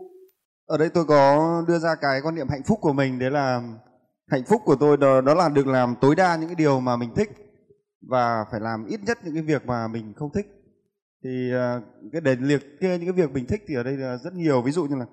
Ở 0.66 0.76
đây 0.78 0.88
tôi 0.94 1.04
có 1.04 1.20
đưa 1.68 1.78
ra 1.78 1.94
cái 2.00 2.20
quan 2.25 2.35
niệm 2.35 2.49
hạnh 2.49 2.62
phúc 2.68 2.78
của 2.82 2.92
mình. 2.92 3.18
Đấy 3.18 3.30
là 3.30 3.62
hạnh 4.30 4.44
phúc 4.49 4.61
của 4.64 4.76
tôi 4.80 4.96
đó, 4.96 5.20
đó 5.20 5.35
là 5.35 5.49
được 5.49 5.66
làm 5.66 5.94
tối 6.00 6.14
đa 6.16 6.37
những 6.37 6.49
cái 6.49 6.54
điều 6.58 6.80
mà 6.80 6.96
mình 6.96 7.11
thích 7.16 7.30
và 8.11 8.44
phải 8.50 8.61
làm 8.61 8.87
ít 8.87 9.00
nhất 9.06 9.18
những 9.25 9.35
cái 9.35 9.42
việc 9.42 9.66
mà 9.66 9.88
mình 9.88 10.12
không 10.16 10.30
thích. 10.32 10.46
Thì 11.25 11.52
ờ, 11.52 11.80
cái 12.12 12.20
để 12.20 12.37
liệt 12.40 12.62
kê 12.80 12.99
những 12.99 13.06
cái 13.06 13.26
việc 13.26 13.30
mình 13.32 13.46
thích 13.46 13.62
thì 13.66 13.75
ở 13.75 13.82
đây 13.82 13.96
là 13.96 14.16
rất 14.16 14.35
nhiều. 14.35 14.62
Ví 14.62 14.73
dụ 14.73 14.85
như 14.85 14.96
là 14.96 15.06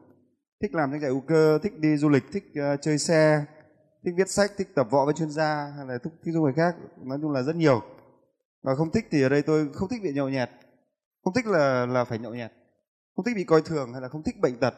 thích 0.62 0.76
làm 0.76 0.92
những 0.92 1.02
trại 1.02 1.10
hữu 1.10 1.22
cơ 1.28 1.60
thích 1.64 1.74
đi 1.80 1.98
du 1.98 2.10
lịch 2.10 2.24
thích 2.34 2.44
uh, 2.60 2.82
chơi 2.82 2.98
xe 2.98 3.46
thích 4.06 4.14
viết 4.18 4.30
sách 4.30 4.52
thích 4.58 4.68
tập 4.76 4.88
võ 4.92 5.06
với 5.06 5.14
chuyên 5.14 5.30
gia 5.30 5.74
hay 5.78 5.86
là 5.88 5.98
thích, 6.04 6.14
thích 6.26 6.32
du 6.32 6.42
người 6.42 6.54
khác. 6.54 6.76
Nói 7.04 7.18
chung 7.22 7.32
là 7.32 7.42
rất 7.42 7.56
nhiều 7.56 7.82
và 8.64 8.76
không 8.76 8.92
thích 8.94 9.06
thì 9.12 9.24
ở 9.24 9.30
đây 9.30 9.42
tôi 9.46 9.70
không 9.74 9.90
thích 9.90 10.02
bị 10.04 10.14
nhậu 10.14 10.30
nhẹt. 10.30 10.50
Không 11.24 11.34
thích 11.34 11.46
là 11.46 11.86
là 11.86 12.06
phải 12.06 12.20
nhậu 12.20 12.34
nhẹt. 12.34 12.52
Không 13.16 13.26
thích 13.26 13.36
bị 13.36 13.44
coi 13.44 13.62
thường 13.66 13.94
hay 13.94 14.02
là 14.02 14.08
không 14.08 14.24
thích 14.24 14.36
bệnh 14.42 14.60
tật. 14.60 14.74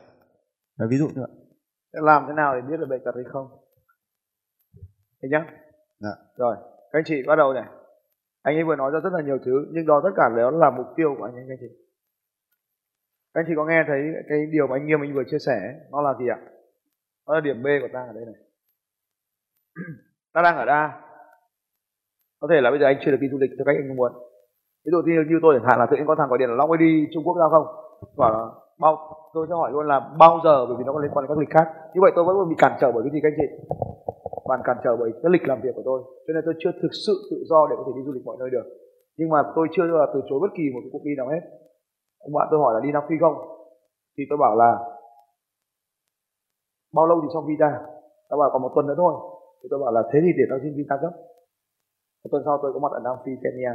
Là 0.78 0.88
ví 0.90 0.98
dụ 0.98 1.08
như 1.08 1.22
vậy. 1.22 1.30
Làm 1.92 2.26
thế 2.28 2.34
nào 2.34 2.56
để 2.56 2.62
biết 2.62 2.80
là 2.80 2.86
bệnh 2.90 3.02
tật 3.06 3.12
hay 3.16 3.24
không? 3.32 3.48
Thấy 5.22 5.30
nhá. 5.32 5.46
Dạ. 6.00 6.16
rồi 6.36 6.56
các 6.92 7.00
anh 7.00 7.04
chị 7.06 7.16
bắt 7.28 7.36
đầu 7.36 7.54
này. 7.54 7.64
Anh 8.42 8.56
ấy 8.56 8.64
vừa 8.64 8.76
nói 8.76 8.92
ra 8.92 9.00
rất 9.04 9.14
là 9.14 9.22
nhiều 9.22 9.38
thứ 9.46 9.68
nhưng 9.72 9.86
đó 9.86 10.02
tất 10.04 10.10
cả 10.16 10.24
đó 10.38 10.52
là 10.52 10.72
mục 10.72 10.86
tiêu 10.98 11.16
của 11.18 11.24
anh 11.24 11.36
ấy 11.36 11.46
các 11.48 11.54
anh 11.54 11.58
chị. 11.62 11.76
Các 13.34 13.42
anh 13.42 13.46
chị 13.48 13.54
có 13.56 13.66
nghe 13.66 13.84
thấy 13.88 14.00
cái 14.30 14.46
điều 14.52 14.68
mà 14.68 14.76
anh 14.76 14.86
nghiêm 14.86 15.02
anh 15.02 15.14
vừa 15.14 15.24
chia 15.32 15.40
sẻ 15.40 15.60
nó 15.92 16.02
là 16.02 16.14
gì 16.20 16.26
ạ? 16.28 16.40
Nó 17.28 17.34
là 17.36 17.42
điểm 17.42 17.64
B 17.64 17.68
của 17.82 17.90
ta 17.94 18.00
ở 18.00 18.14
đây 18.14 18.26
này. 18.26 18.36
Ta 20.34 20.42
đang 20.42 20.58
ở 20.58 20.66
A 20.66 21.05
có 22.46 22.50
thể 22.52 22.60
là 22.62 22.70
bây 22.74 22.80
giờ 22.80 22.86
anh 22.92 23.00
chưa 23.02 23.12
được 23.12 23.22
đi 23.24 23.28
du 23.34 23.40
lịch 23.44 23.54
theo 23.58 23.66
cách 23.68 23.78
anh 23.82 23.98
muốn. 24.00 24.12
Ví 24.84 24.90
dụ 24.94 25.00
như, 25.06 25.16
như 25.30 25.38
tôi 25.44 25.52
chẳng 25.56 25.68
hạn 25.70 25.78
là 25.82 25.86
tự 25.88 25.96
nhiên 25.96 26.08
có 26.10 26.16
thằng 26.18 26.30
gọi 26.30 26.38
điện 26.40 26.50
là 26.52 26.58
long 26.60 26.72
ơi 26.74 26.80
đi 26.86 26.92
trung 27.14 27.24
quốc 27.26 27.36
ra 27.42 27.48
không? 27.54 27.68
Bảo 28.22 28.32
là 28.36 28.44
bao 28.84 28.94
tôi 29.34 29.44
sẽ 29.50 29.54
hỏi 29.62 29.70
luôn 29.74 29.86
là 29.92 29.98
bao 30.24 30.34
giờ? 30.46 30.56
Bởi 30.68 30.76
vì 30.78 30.84
nó 30.86 30.92
có 30.94 31.00
liên 31.04 31.12
quan 31.14 31.22
đến 31.24 31.30
các 31.32 31.40
lịch 31.44 31.54
khác. 31.56 31.68
Như 31.94 32.00
vậy 32.06 32.12
tôi 32.16 32.24
vẫn 32.28 32.50
bị 32.52 32.58
cản 32.64 32.74
trở 32.82 32.90
bởi 32.94 33.02
cái 33.04 33.12
gì 33.14 33.20
các 33.24 33.30
anh 33.32 33.38
chị? 33.40 33.48
Bạn 34.50 34.60
cản 34.68 34.78
trở 34.84 34.94
bởi 35.02 35.10
cái 35.22 35.30
lịch 35.36 35.46
làm 35.50 35.60
việc 35.64 35.74
của 35.78 35.86
tôi. 35.90 36.00
Cho 36.26 36.32
nên 36.34 36.42
tôi 36.46 36.56
chưa 36.62 36.74
thực 36.82 36.94
sự 37.06 37.16
tự 37.32 37.38
do 37.50 37.60
để 37.70 37.74
có 37.78 37.84
thể 37.86 37.94
đi 37.98 38.02
du 38.06 38.14
lịch 38.16 38.26
mọi 38.30 38.38
nơi 38.42 38.50
được. 38.56 38.66
Nhưng 39.18 39.30
mà 39.34 39.40
tôi 39.56 39.66
chưa 39.74 39.86
là 40.02 40.08
từ 40.14 40.20
chối 40.30 40.40
bất 40.44 40.52
kỳ 40.58 40.66
một 40.74 40.82
cái 40.84 40.92
cuộc 40.94 41.04
đi 41.08 41.14
nào 41.18 41.28
hết. 41.34 41.44
Ông 42.26 42.34
bạn 42.38 42.48
tôi 42.52 42.60
hỏi 42.64 42.72
là 42.76 42.80
đi 42.86 42.90
Nam 42.92 43.04
Phi 43.08 43.16
không? 43.24 43.36
Thì 44.16 44.24
tôi 44.30 44.38
bảo 44.44 44.56
là 44.62 44.72
bao 46.98 47.06
lâu 47.10 47.18
thì 47.22 47.28
xong 47.34 47.46
visa? 47.50 47.72
Tao 48.30 48.38
bảo 48.42 48.50
còn 48.54 48.62
một 48.62 48.72
tuần 48.76 48.88
nữa 48.88 48.98
thôi. 49.04 49.14
Thì 49.60 49.66
tôi 49.72 49.80
bảo 49.84 49.92
là 49.98 50.02
thế 50.12 50.18
thì 50.26 50.32
để 50.40 50.46
tao 50.50 50.60
xin 50.64 50.74
visa 50.78 50.98
gấp 51.04 51.14
tuần 52.32 52.42
sau 52.46 52.56
tôi 52.62 52.70
có 52.74 52.80
mặt 52.80 52.92
ở 52.98 53.00
Nam 53.04 53.18
Phi, 53.24 53.32
Kenya. 53.44 53.74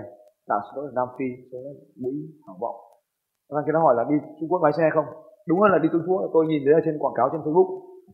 Đảo 0.51 0.61
xuống 0.67 0.85
ở 0.89 0.93
Nam 0.99 1.09
Phi 1.17 1.29
xuống 1.49 1.67
mũi 2.03 2.15
hỏng 2.47 2.61
vọng. 2.65 2.77
Thằng 3.55 3.65
kia 3.67 3.75
nó 3.75 3.81
hỏi 3.87 3.95
là 3.99 4.05
đi 4.11 4.17
Trung 4.39 4.49
Quốc 4.51 4.61
lái 4.63 4.73
xe 4.79 4.87
không? 4.95 5.09
Đúng 5.49 5.61
hơn 5.61 5.71
là 5.75 5.79
đi 5.85 5.89
Trung 5.93 6.07
Quốc. 6.07 6.21
Tôi 6.35 6.43
nhìn 6.47 6.63
thấy 6.65 6.75
ở 6.79 6.83
trên 6.85 6.99
quảng 7.03 7.17
cáo 7.19 7.27
trên 7.33 7.41
facebook. 7.45 7.69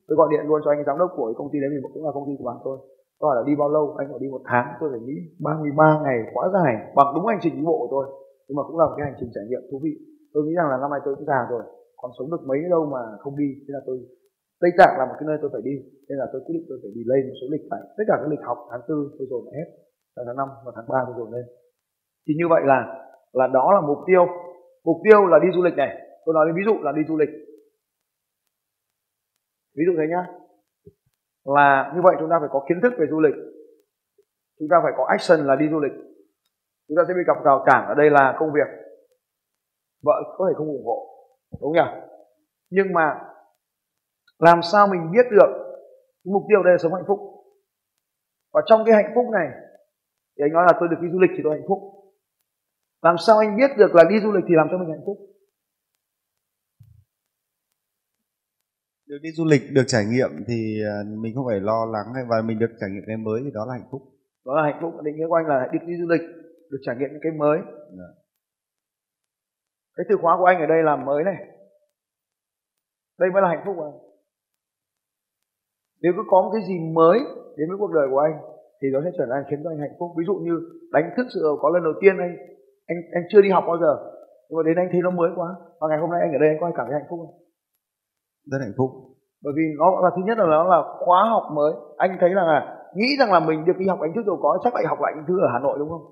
Tôi 0.07 0.15
gọi 0.19 0.29
điện 0.33 0.43
luôn 0.49 0.61
cho 0.65 0.71
anh 0.75 0.81
giám 0.87 0.99
đốc 0.99 1.11
của 1.17 1.27
công 1.39 1.51
ty 1.53 1.59
đấy 1.63 1.71
vì 1.73 1.79
cũng 1.95 2.05
là 2.07 2.13
công 2.17 2.27
ty 2.29 2.33
của 2.39 2.47
bạn 2.51 2.59
tôi. 2.67 2.77
Tôi 3.19 3.25
hỏi 3.29 3.37
là 3.39 3.43
đi 3.49 3.55
bao 3.61 3.69
lâu? 3.77 3.85
Anh 4.01 4.09
bảo 4.13 4.21
đi 4.25 4.29
một 4.35 4.43
tháng. 4.51 4.67
Tôi 4.81 4.89
phải 4.93 5.03
nghĩ 5.07 5.17
33 5.41 6.01
ngày, 6.05 6.19
quá 6.35 6.45
dài. 6.57 6.73
Bằng 6.97 7.09
đúng 7.15 7.27
hành 7.27 7.41
trình 7.43 7.55
đi 7.59 7.65
bộ 7.71 7.77
của 7.83 7.91
tôi. 7.95 8.05
Nhưng 8.47 8.57
mà 8.59 8.63
cũng 8.69 8.79
là 8.81 8.85
một 8.89 8.95
cái 8.97 9.05
hành 9.09 9.19
trình 9.19 9.31
trải 9.35 9.45
nghiệm 9.49 9.63
thú 9.69 9.77
vị. 9.85 9.95
Tôi 10.33 10.41
nghĩ 10.45 10.55
rằng 10.59 10.69
là 10.73 10.77
năm 10.83 10.91
nay 10.91 11.01
tôi 11.05 11.13
cũng 11.17 11.29
già 11.31 11.41
rồi. 11.53 11.63
Còn 12.01 12.11
sống 12.17 12.31
được 12.33 12.43
mấy 12.51 12.61
đâu 12.75 12.83
mà 12.95 13.03
không 13.23 13.35
đi. 13.43 13.49
Thế 13.65 13.71
là 13.77 13.83
tôi, 13.87 13.97
Tây 14.63 14.71
Tạng 14.79 14.95
là 14.99 15.05
một 15.09 15.17
cái 15.19 15.27
nơi 15.29 15.37
tôi 15.43 15.51
phải 15.55 15.63
đi. 15.69 15.77
Nên 16.09 16.17
là 16.21 16.27
tôi 16.33 16.41
quyết 16.45 16.55
định 16.57 16.67
tôi 16.69 16.79
phải 16.83 16.93
đi 16.97 17.03
lên 17.11 17.21
một 17.29 17.37
số 17.41 17.47
lịch 17.55 17.65
tại 17.73 17.81
tất 17.97 18.05
cả 18.09 18.15
các 18.21 18.29
lịch 18.33 18.45
học 18.49 18.59
tháng 18.71 18.85
tư, 18.89 18.97
tôi 19.19 19.27
dồn 19.31 19.45
hết 19.57 19.69
tháng 20.27 20.37
năm 20.37 20.49
và 20.65 20.73
tháng 20.77 20.89
ba 20.89 20.99
tôi 21.07 21.15
dồn 21.19 21.33
lên. 21.33 21.45
Thì 22.29 22.35
như 22.37 22.49
vậy 22.49 22.63
là 22.65 22.79
là 23.33 23.47
đó 23.47 23.73
là 23.75 23.81
mục 23.81 23.99
tiêu. 24.07 24.27
Mục 24.85 24.97
tiêu 25.05 25.27
là 25.27 25.39
đi 25.39 25.49
du 25.55 25.63
lịch 25.63 25.75
này. 25.75 25.97
Tôi 26.25 26.35
nói 26.35 26.53
ví 26.57 26.63
dụ 26.67 26.75
là 26.83 26.93
đi 26.93 27.03
du 27.09 27.17
lịch. 27.17 27.29
Ví 29.77 29.85
dụ 29.87 29.93
thế 29.99 30.07
nhá. 30.11 30.27
Là 31.45 31.93
như 31.95 32.01
vậy 32.03 32.17
chúng 32.19 32.31
ta 32.31 32.37
phải 32.41 32.49
có 32.53 32.65
kiến 32.69 32.81
thức 32.83 32.93
về 32.99 33.07
du 33.11 33.21
lịch. 33.21 33.35
Chúng 34.59 34.69
ta 34.71 34.77
phải 34.83 34.93
có 34.97 35.05
action 35.09 35.47
là 35.47 35.57
đi 35.57 35.69
du 35.71 35.81
lịch. 35.81 35.93
Chúng 36.89 36.97
ta 36.97 37.03
sẽ 37.09 37.15
bị 37.15 37.21
gặp 37.27 37.45
rào 37.45 37.65
cản 37.67 37.89
ở 37.89 37.95
đây 37.95 38.11
là 38.11 38.37
công 38.39 38.53
việc. 38.53 38.69
Vợ 40.03 40.23
có 40.39 40.47
thể 40.49 40.55
không 40.57 40.67
ủng 40.67 40.87
hộ, 40.87 40.99
đúng 41.61 41.73
nhỉ? 41.73 41.89
Nhưng 42.71 42.87
mà 42.93 43.21
làm 44.39 44.63
sao 44.63 44.87
mình 44.87 45.11
biết 45.13 45.27
được 45.31 45.51
mục 46.25 46.43
tiêu 46.49 46.63
đây 46.63 46.73
là 46.73 46.79
sống 46.79 46.95
hạnh 46.95 47.05
phúc? 47.07 47.19
Và 48.53 48.63
trong 48.67 48.83
cái 48.87 48.95
hạnh 48.95 49.13
phúc 49.15 49.25
này 49.33 49.49
thì 50.37 50.45
anh 50.45 50.53
nói 50.53 50.65
là 50.67 50.73
tôi 50.81 50.89
được 50.89 51.01
đi 51.03 51.09
du 51.13 51.19
lịch 51.21 51.31
thì 51.37 51.43
tôi 51.45 51.53
hạnh 51.57 51.69
phúc. 51.69 51.81
Làm 53.03 53.17
sao 53.27 53.39
anh 53.39 53.57
biết 53.57 53.71
được 53.79 53.95
là 53.95 54.05
đi 54.11 54.17
du 54.21 54.33
lịch 54.33 54.45
thì 54.49 54.55
làm 54.57 54.69
cho 54.71 54.79
mình 54.79 54.91
hạnh 54.91 55.07
phúc? 55.07 55.19
Được 59.07 59.19
đi 59.23 59.31
du 59.33 59.45
lịch 59.45 59.63
được 59.73 59.87
trải 59.87 60.05
nghiệm 60.05 60.31
thì 60.49 60.59
à, 60.93 60.95
mình 61.23 61.35
không 61.35 61.47
phải 61.49 61.61
lo 61.61 61.85
lắng 61.95 62.07
hay 62.15 62.25
và 62.29 62.37
mình 62.43 62.59
được 62.59 62.73
trải 62.81 62.91
nghiệm 62.91 63.03
cái 63.07 63.17
mới 63.17 63.41
thì 63.45 63.51
đó 63.55 63.65
là 63.69 63.73
hạnh 63.79 63.89
phúc. 63.91 64.03
Đó 64.47 64.53
là 64.57 64.63
hạnh 64.63 64.79
phúc 64.83 64.93
định 65.03 65.17
nghĩa 65.17 65.29
của 65.29 65.35
anh 65.35 65.47
là 65.47 65.69
được 65.73 65.85
đi 65.87 65.95
du 66.01 66.09
lịch 66.09 66.25
được 66.71 66.79
trải 66.83 66.97
nghiệm 66.97 67.11
những 67.13 67.23
cái 67.23 67.33
mới. 67.33 67.59
Dạ. 67.99 68.11
cái 69.97 70.07
từ 70.09 70.17
khóa 70.23 70.37
của 70.39 70.45
anh 70.45 70.59
ở 70.61 70.67
đây 70.67 70.83
là 70.83 70.97
mới 70.97 71.25
này. 71.25 71.37
Đây 73.19 73.31
mới 73.31 73.43
là 73.43 73.49
hạnh 73.49 73.63
phúc 73.67 73.75
của 73.79 73.85
anh. 73.85 73.99
Nếu 76.01 76.13
cứ 76.17 76.23
có 76.31 76.43
một 76.43 76.51
cái 76.55 76.63
gì 76.69 76.79
mới 76.95 77.19
đến 77.57 77.69
với 77.69 77.79
cuộc 77.79 77.93
đời 77.93 78.07
của 78.11 78.19
anh 78.19 78.56
thì 78.79 78.87
nó 78.93 78.99
sẽ 79.05 79.11
trở 79.19 79.27
thành 79.31 79.45
khiến 79.49 79.61
cho 79.65 79.71
anh 79.71 79.81
hạnh 79.85 79.97
phúc. 79.99 80.09
Ví 80.19 80.25
dụ 80.29 80.35
như 80.47 80.55
đánh 80.95 81.07
thức 81.17 81.27
sự 81.35 81.41
có 81.63 81.69
lần 81.75 81.83
đầu 81.89 81.95
tiên 82.01 82.15
anh 82.27 82.35
anh 82.91 82.99
anh 83.17 83.25
chưa 83.31 83.43
đi 83.43 83.51
học 83.51 83.65
bao 83.71 83.79
giờ 83.83 83.93
nhưng 84.49 84.57
mà 84.59 84.63
đến 84.67 84.77
anh 84.83 84.89
thấy 84.93 85.01
nó 85.05 85.11
mới 85.11 85.31
quá 85.37 85.49
và 85.81 85.89
ngày 85.89 85.99
hôm 86.03 86.11
nay 86.11 86.21
anh 86.25 86.33
ở 86.37 86.39
đây 86.43 86.49
anh 86.49 86.61
có 86.61 86.67
cảm 86.77 86.87
thấy 86.89 86.97
hạnh 86.99 87.09
phúc 87.11 87.19
không? 87.23 87.35
Rất 88.51 88.59
hạnh 88.65 88.77
phúc. 88.79 88.91
Bởi 89.45 89.53
vì 89.57 89.65
nó 89.81 89.87
là 90.05 90.11
thứ 90.17 90.23
nhất 90.27 90.39
là 90.39 90.47
nó 90.47 90.65
là 90.75 90.81
khóa 91.05 91.21
học 91.35 91.47
mới. 91.59 91.73
Anh 91.97 92.17
thấy 92.21 92.31
rằng 92.39 92.47
là 92.47 92.59
nghĩ 92.99 93.09
rằng 93.19 93.33
là 93.33 93.41
mình 93.41 93.65
được 93.67 93.79
đi 93.79 93.87
học 93.87 93.99
anh 94.01 94.13
thức 94.15 94.25
rồi 94.27 94.37
có 94.43 94.59
chắc 94.65 94.75
lại 94.75 94.85
học 94.87 94.99
lại 95.03 95.13
những 95.17 95.25
thứ 95.29 95.37
ở 95.47 95.49
hà 95.53 95.59
nội 95.59 95.77
đúng 95.79 95.89
không? 95.89 96.05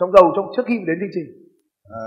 Trong 0.00 0.12
đầu 0.12 0.24
trong 0.36 0.46
trước 0.56 0.62
khi 0.66 0.76
đến 0.88 0.96
chương 1.00 1.14
trình. 1.16 1.28
À, 2.02 2.04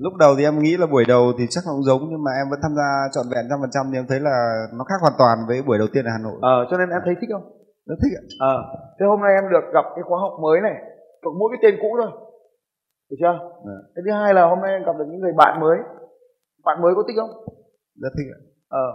lúc 0.00 0.12
đầu 0.18 0.34
thì 0.38 0.44
em 0.44 0.58
nghĩ 0.58 0.76
là 0.76 0.86
buổi 0.86 1.04
đầu 1.08 1.32
thì 1.38 1.44
chắc 1.50 1.64
cũng 1.66 1.82
giống 1.82 2.02
nhưng 2.10 2.22
mà 2.22 2.30
em 2.40 2.46
vẫn 2.50 2.60
tham 2.62 2.74
gia 2.76 2.88
trọn 3.12 3.26
vẹn 3.34 3.44
trăm 3.50 3.58
phần 3.60 3.70
trăm 3.72 3.84
thì 3.92 3.98
em 3.98 4.06
thấy 4.08 4.20
là 4.20 4.36
nó 4.78 4.84
khác 4.84 4.98
hoàn 5.00 5.12
toàn 5.18 5.38
với 5.48 5.62
buổi 5.66 5.78
đầu 5.78 5.88
tiên 5.92 6.04
ở 6.04 6.10
hà 6.12 6.18
nội. 6.22 6.38
Ờ 6.42 6.66
cho 6.70 6.78
nên 6.78 6.88
em 6.90 7.02
thấy 7.04 7.14
thích 7.20 7.30
không 7.32 7.55
rất 7.86 7.98
thích 8.02 8.14
ạ. 8.20 8.22
Ờ 8.38 8.56
thế 8.96 9.06
hôm 9.06 9.20
nay 9.20 9.32
em 9.40 9.44
được 9.52 9.64
gặp 9.74 9.84
cái 9.94 10.02
khóa 10.08 10.18
học 10.20 10.34
mới 10.42 10.60
này 10.60 10.76
cộng 11.22 11.38
mỗi 11.38 11.48
cái 11.52 11.60
tên 11.62 11.80
cũ 11.82 11.90
thôi. 12.00 12.10
Được 13.10 13.16
chưa? 13.20 13.34
Dạ. 13.66 13.78
cái 13.94 14.02
thứ 14.04 14.12
hai 14.12 14.34
là 14.34 14.42
hôm 14.46 14.60
nay 14.60 14.70
em 14.72 14.82
gặp 14.86 14.96
được 14.98 15.04
những 15.08 15.20
người 15.20 15.32
bạn 15.32 15.60
mới. 15.60 15.78
Bạn 16.64 16.82
mới 16.82 16.92
có 16.96 17.02
thích 17.06 17.18
không? 17.20 17.30
Rất 18.02 18.12
thích 18.16 18.28
ạ. 18.36 18.38
Ờ 18.68 18.86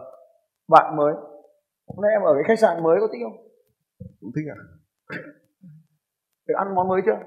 bạn 0.67 0.95
mới. 0.95 1.13
Hôm 1.87 2.01
nay 2.01 2.11
em 2.11 2.21
ở 2.21 2.33
cái 2.33 2.43
khách 2.47 2.59
sạn 2.59 2.83
mới 2.83 2.97
có 2.99 3.07
thích 3.11 3.23
không? 3.23 3.37
Cũng 4.21 4.31
thích 4.35 4.47
ạ. 4.55 4.57
Được 6.47 6.55
ăn 6.57 6.75
món 6.75 6.87
mới 6.87 7.01
chưa? 7.05 7.19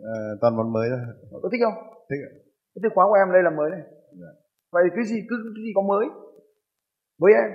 Ờ, 0.00 0.16
toàn 0.40 0.56
món 0.56 0.72
mới 0.72 0.88
thôi. 0.90 1.00
Có 1.42 1.48
thích 1.52 1.62
không? 1.64 1.76
Thích 2.10 2.22
ạ. 2.28 2.32
Cái 2.74 2.80
từ 2.82 2.88
khóa 2.94 3.04
của 3.08 3.14
em 3.14 3.32
đây 3.32 3.42
là 3.42 3.50
mới 3.50 3.70
này. 3.70 3.82
Dạ. 4.20 4.32
vậy 4.72 4.84
cái 4.96 5.04
gì 5.04 5.16
cứ 5.28 5.36
cái 5.56 5.62
gì 5.64 5.72
có 5.74 5.82
mới? 5.82 6.06
Với 7.18 7.32
em. 7.32 7.50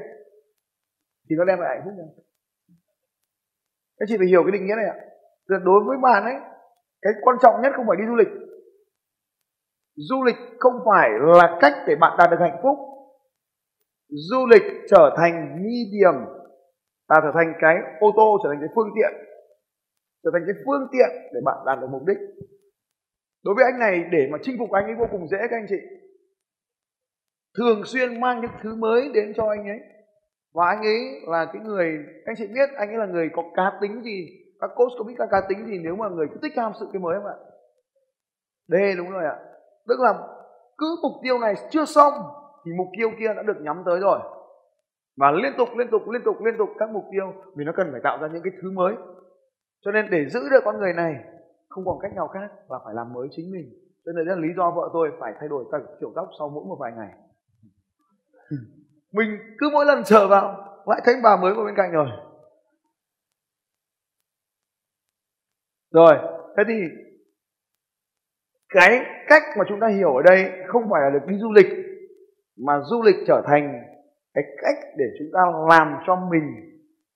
Thì 1.30 1.36
nó 1.40 1.46
đem 1.46 1.60
lại 1.60 1.70
hạnh 1.76 1.82
phúc 1.86 1.94
này 1.98 2.08
các 4.02 4.06
chị 4.10 4.18
phải 4.18 4.28
hiểu 4.28 4.44
cái 4.44 4.52
định 4.52 4.66
nghĩa 4.68 4.76
này 4.76 4.86
ạ. 4.86 4.98
Đối 5.48 5.84
với 5.88 5.98
bạn 6.04 6.24
ấy, 6.24 6.36
cái 7.02 7.14
quan 7.22 7.38
trọng 7.42 7.62
nhất 7.62 7.74
không 7.76 7.86
phải 7.88 7.98
đi 8.00 8.04
du 8.08 8.16
lịch. 8.16 8.32
Du 9.96 10.24
lịch 10.24 10.36
không 10.60 10.74
phải 10.86 11.10
là 11.38 11.58
cách 11.62 11.74
để 11.88 11.96
bạn 11.96 12.18
đạt 12.18 12.30
được 12.32 12.38
hạnh 12.40 12.60
phúc. 12.64 12.78
Du 14.10 14.46
lịch 14.52 14.64
trở 14.90 15.16
thành 15.18 15.64
medium 15.64 16.16
ta 17.12 17.18
trở 17.24 17.32
thành 17.34 17.54
cái 17.60 17.76
ô 18.00 18.12
tô, 18.16 18.38
trở 18.44 18.50
thành 18.50 18.60
cái 18.62 18.70
phương 18.76 18.90
tiện, 18.96 19.14
trở 20.24 20.30
thành 20.34 20.44
cái 20.48 20.56
phương 20.66 20.88
tiện 20.92 21.10
để 21.34 21.40
bạn 21.46 21.58
đạt 21.66 21.78
được 21.82 21.88
mục 21.92 22.02
đích. 22.08 22.18
Đối 23.44 23.56
với 23.56 23.64
anh 23.66 23.80
này, 23.80 24.04
để 24.12 24.28
mà 24.32 24.38
chinh 24.42 24.56
phục 24.60 24.72
anh 24.72 24.86
ấy 24.86 24.96
vô 24.96 25.06
cùng 25.12 25.28
dễ 25.28 25.38
các 25.42 25.58
anh 25.58 25.66
chị. 25.70 25.80
Thường 27.58 27.82
xuyên 27.86 28.22
mang 28.22 28.42
những 28.42 28.52
thứ 28.62 28.76
mới 28.76 29.10
đến 29.14 29.34
cho 29.36 29.50
anh 29.50 29.68
ấy 29.68 29.80
và 30.54 30.66
anh 30.68 30.82
ấy 30.82 31.22
là 31.28 31.46
cái 31.54 31.62
người, 31.62 32.06
anh 32.26 32.36
chị 32.38 32.48
biết 32.48 32.70
anh 32.78 32.90
ấy 32.90 32.98
là 32.98 33.06
người 33.06 33.30
có 33.34 33.44
cá 33.56 33.72
tính 33.82 34.02
gì, 34.04 34.28
các 34.60 34.72
coach 34.76 34.92
có 34.98 35.04
biết 35.04 35.14
các 35.18 35.28
cá 35.32 35.42
tính 35.50 35.66
gì 35.66 35.80
nếu 35.84 35.96
mà 35.96 36.10
người 36.10 36.28
cứ 36.28 36.40
thích 36.42 36.54
ham 36.58 36.72
sự 36.80 36.88
cái 36.94 37.00
mới 37.00 37.16
không 37.16 37.26
ạ? 37.26 37.38
D, 38.68 38.74
đúng 38.98 39.12
rồi 39.12 39.26
ạ. 39.26 39.40
Tức 39.88 40.00
là 40.00 40.28
cứ 40.78 40.96
mục 41.02 41.12
tiêu 41.24 41.40
này 41.40 41.54
chưa 41.70 41.86
xong 41.86 42.14
thì 42.66 42.72
mục 42.78 42.88
tiêu 42.98 43.10
kia 43.20 43.34
đã 43.36 43.44
được 43.44 43.58
nhắm 43.62 43.84
tới 43.86 44.00
rồi. 44.00 44.20
Và 45.18 45.32
liên 45.32 45.54
tục 45.58 45.70
liên 45.78 45.88
tục 45.92 46.02
liên 46.10 46.22
tục 46.26 46.36
liên 46.42 46.56
tục 46.58 46.70
các 46.80 46.90
mục 46.90 47.04
tiêu 47.12 47.34
vì 47.56 47.66
nó 47.66 47.72
cần 47.76 47.88
phải 47.92 48.02
tạo 48.04 48.18
ra 48.22 48.28
những 48.34 48.44
cái 48.44 48.54
thứ 48.62 48.72
mới. 48.72 48.96
Cho 49.82 49.92
nên 49.92 50.10
để 50.12 50.30
giữ 50.30 50.50
được 50.50 50.62
con 50.66 50.80
người 50.80 50.94
này, 50.94 51.16
không 51.70 51.86
còn 51.86 52.00
cách 52.02 52.16
nào 52.16 52.28
khác 52.28 52.50
là 52.70 52.80
phải 52.86 52.94
làm 52.94 53.14
mới 53.14 53.28
chính 53.32 53.52
mình. 53.52 53.70
Cho 54.06 54.12
nên 54.12 54.26
đây 54.26 54.36
là 54.36 54.42
lý 54.42 54.50
do 54.58 54.72
vợ 54.72 54.90
tôi 54.94 55.12
phải 55.20 55.34
thay 55.40 55.50
đổi 55.50 55.66
các 55.72 55.82
kiểu 56.00 56.12
tóc 56.16 56.30
sau 56.40 56.50
mỗi 56.50 56.64
một 56.66 56.78
vài 56.80 56.92
ngày 56.98 57.12
mình 59.12 59.30
cứ 59.58 59.70
mỗi 59.74 59.86
lần 59.86 60.06
sờ 60.06 60.28
vào, 60.28 60.58
lại 60.86 61.02
thấy 61.06 61.16
bà 61.24 61.36
mới 61.36 61.54
vào 61.54 61.66
bên 61.66 61.76
cạnh 61.78 61.92
rồi. 61.92 62.08
Rồi, 65.92 66.14
thế 66.58 66.64
thì 66.68 66.74
cái 68.70 69.00
cách 69.28 69.44
mà 69.58 69.66
chúng 69.70 69.80
ta 69.80 69.88
hiểu 69.88 70.16
ở 70.16 70.22
đây 70.22 70.52
không 70.68 70.84
phải 70.92 71.02
là 71.02 71.10
được 71.10 71.26
đi 71.28 71.38
du 71.38 71.52
lịch, 71.52 71.68
mà 72.58 72.74
du 72.86 73.02
lịch 73.02 73.16
trở 73.28 73.42
thành 73.48 73.84
cái 74.34 74.44
cách 74.62 74.78
để 74.98 75.06
chúng 75.20 75.28
ta 75.34 75.40
làm 75.70 75.96
cho 76.08 76.16
mình 76.32 76.44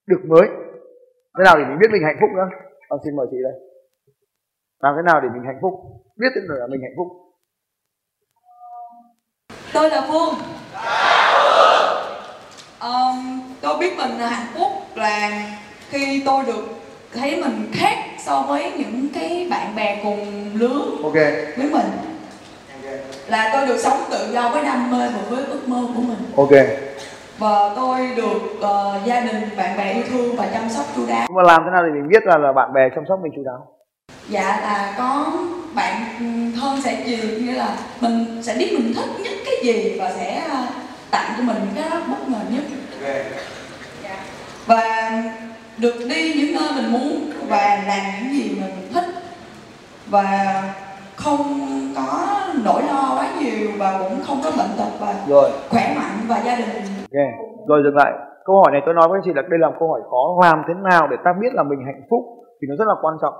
được 0.06 0.20
mới. 0.24 0.48
Thế 1.38 1.44
nào 1.44 1.54
để 1.58 1.64
mình 1.68 1.78
biết 1.80 1.88
mình 1.92 2.02
hạnh 2.04 2.16
phúc 2.20 2.30
nữa 2.36 2.48
con 2.88 3.00
xin 3.04 3.16
mời 3.16 3.26
chị 3.30 3.36
đây. 3.42 3.52
Làm 4.80 4.94
thế 4.96 5.02
nào 5.02 5.20
để 5.20 5.28
mình 5.34 5.42
hạnh 5.46 5.58
phúc? 5.62 5.74
Biết 6.16 6.28
được 6.34 6.42
là 6.48 6.66
mình 6.66 6.80
hạnh 6.82 6.94
phúc? 6.96 7.06
Tôi 9.74 9.90
là 9.90 10.06
Phương. 10.08 10.55
Tôi 13.60 13.78
biết 13.78 13.96
mình 13.96 14.18
là 14.18 14.28
hạnh 14.28 14.46
phúc 14.54 14.72
là 14.94 15.46
khi 15.90 16.22
tôi 16.26 16.44
được 16.46 16.68
thấy 17.14 17.36
mình 17.36 17.70
khác 17.72 17.98
so 18.18 18.42
với 18.42 18.72
những 18.76 19.08
cái 19.14 19.46
bạn 19.50 19.76
bè 19.76 20.00
cùng 20.02 20.50
lứa 20.54 20.80
ok. 21.02 21.14
với 21.56 21.68
mình. 21.72 21.86
Là 23.28 23.50
tôi 23.52 23.66
được 23.66 23.78
sống 23.78 24.04
tự 24.10 24.32
do 24.32 24.48
với 24.48 24.64
đam 24.64 24.90
mê 24.90 25.08
và 25.08 25.20
với 25.28 25.44
ước 25.44 25.68
mơ 25.68 25.82
của 25.94 26.00
mình. 26.00 26.18
Ok. 26.36 26.66
Và 27.38 27.74
tôi 27.76 28.08
được 28.16 28.60
ờ, 28.60 29.00
gia 29.04 29.20
đình 29.20 29.48
bạn 29.56 29.78
bè 29.78 29.92
yêu 29.92 30.02
thương 30.10 30.36
và 30.36 30.46
chăm 30.46 30.70
sóc 30.70 30.86
chu 30.96 31.06
đáo. 31.06 31.26
Mà 31.34 31.42
làm 31.42 31.62
thế 31.64 31.70
nào 31.72 31.82
để 31.82 31.92
mình 31.92 32.08
biết 32.08 32.22
là 32.26 32.38
là 32.38 32.52
bạn 32.52 32.72
bè 32.72 32.80
chăm 32.94 33.04
sóc 33.08 33.18
mình 33.22 33.32
chú 33.36 33.42
đáo? 33.46 33.66
Dạ 34.28 34.60
là 34.62 34.94
có 34.98 35.32
bạn 35.74 36.02
thân 36.60 36.82
sẽ 36.82 37.02
gì 37.06 37.16
nghĩa 37.16 37.52
là 37.52 37.76
mình 38.00 38.42
sẽ 38.42 38.54
biết 38.58 38.72
mình 38.72 38.94
thích 38.94 39.10
nhất 39.24 39.32
cái 39.44 39.54
gì 39.62 39.98
và 40.00 40.12
sẽ 40.12 40.42
ờ, 40.50 40.62
tặng 41.10 41.32
cho 41.36 41.42
mình 41.42 41.56
cái 41.74 41.90
đó 41.90 42.00
bất 42.06 42.28
ngờ 42.28 42.38
nhất. 42.50 42.62
Và 44.66 44.82
được 45.78 45.94
đi 46.08 46.34
những 46.36 46.54
nơi 46.54 46.68
mình 46.76 46.92
muốn 46.92 47.32
và 47.48 47.84
làm 47.86 48.04
những 48.22 48.32
gì 48.32 48.60
mà 48.60 48.66
mình 48.66 48.92
thích. 48.94 49.04
Và 50.10 50.28
không 51.16 51.42
có 51.96 52.38
nỗi 52.64 52.82
lo 52.82 53.16
quá 53.16 53.28
nhiều 53.40 53.68
và 53.78 53.98
cũng 53.98 54.18
không 54.26 54.40
có 54.44 54.50
bệnh 54.50 54.70
tật 54.78 54.90
và 55.00 55.14
rồi. 55.28 55.50
khỏe 55.70 55.94
mạnh 55.96 56.18
và 56.28 56.42
gia 56.44 56.56
đình. 56.56 56.68
Ok. 57.12 57.18
Rồi 57.68 57.80
dừng 57.84 57.96
lại. 57.96 58.12
Câu 58.44 58.56
hỏi 58.56 58.72
này 58.72 58.82
tôi 58.84 58.94
nói 58.94 59.08
với 59.08 59.18
anh 59.18 59.22
chị 59.24 59.30
là 59.34 59.42
đây 59.42 59.58
là 59.58 59.68
một 59.68 59.76
câu 59.78 59.88
hỏi 59.88 60.00
khó. 60.10 60.22
Làm 60.42 60.62
thế 60.68 60.74
nào 60.90 61.08
để 61.10 61.16
ta 61.24 61.30
biết 61.40 61.52
là 61.54 61.62
mình 61.62 61.78
hạnh 61.86 62.02
phúc 62.10 62.20
thì 62.60 62.64
nó 62.68 62.74
rất 62.78 62.88
là 62.88 62.94
quan 63.02 63.14
trọng. 63.22 63.34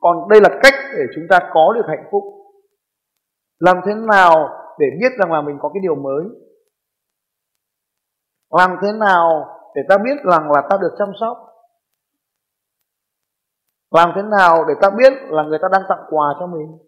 Còn 0.00 0.28
đây 0.28 0.40
là 0.40 0.48
cách 0.62 0.74
để 0.98 1.04
chúng 1.14 1.24
ta 1.30 1.38
có 1.54 1.72
được 1.74 1.86
hạnh 1.88 2.04
phúc. 2.10 2.22
Làm 3.58 3.76
thế 3.86 3.92
nào 3.94 4.48
để 4.78 4.86
biết 5.00 5.12
rằng 5.18 5.32
là 5.32 5.40
mình 5.40 5.56
có 5.60 5.68
cái 5.74 5.80
điều 5.82 5.94
mới 5.94 6.24
làm 8.50 8.76
thế 8.82 8.92
nào 8.92 9.46
để 9.74 9.82
ta 9.88 9.98
biết 9.98 10.16
rằng 10.32 10.50
là 10.50 10.62
ta 10.70 10.76
được 10.80 10.94
chăm 10.98 11.08
sóc? 11.20 11.38
Làm 13.90 14.12
thế 14.16 14.22
nào 14.22 14.64
để 14.68 14.74
ta 14.82 14.90
biết 14.90 15.12
là 15.28 15.42
người 15.42 15.58
ta 15.62 15.68
đang 15.72 15.82
tặng 15.88 16.04
quà 16.10 16.34
cho 16.40 16.46
mình? 16.46 16.78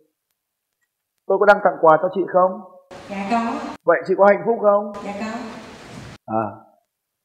Tôi 1.26 1.38
có 1.38 1.46
đang 1.46 1.60
tặng 1.64 1.76
quà 1.80 1.98
cho 2.02 2.08
chị 2.14 2.20
không? 2.32 2.60
Dạ 3.10 3.16
có. 3.30 3.70
Vậy 3.84 3.98
chị 4.06 4.14
có 4.18 4.26
hạnh 4.26 4.42
phúc 4.46 4.58
không? 4.62 4.92
Dạ 5.04 5.12
có. 5.20 5.32
À. 6.26 6.46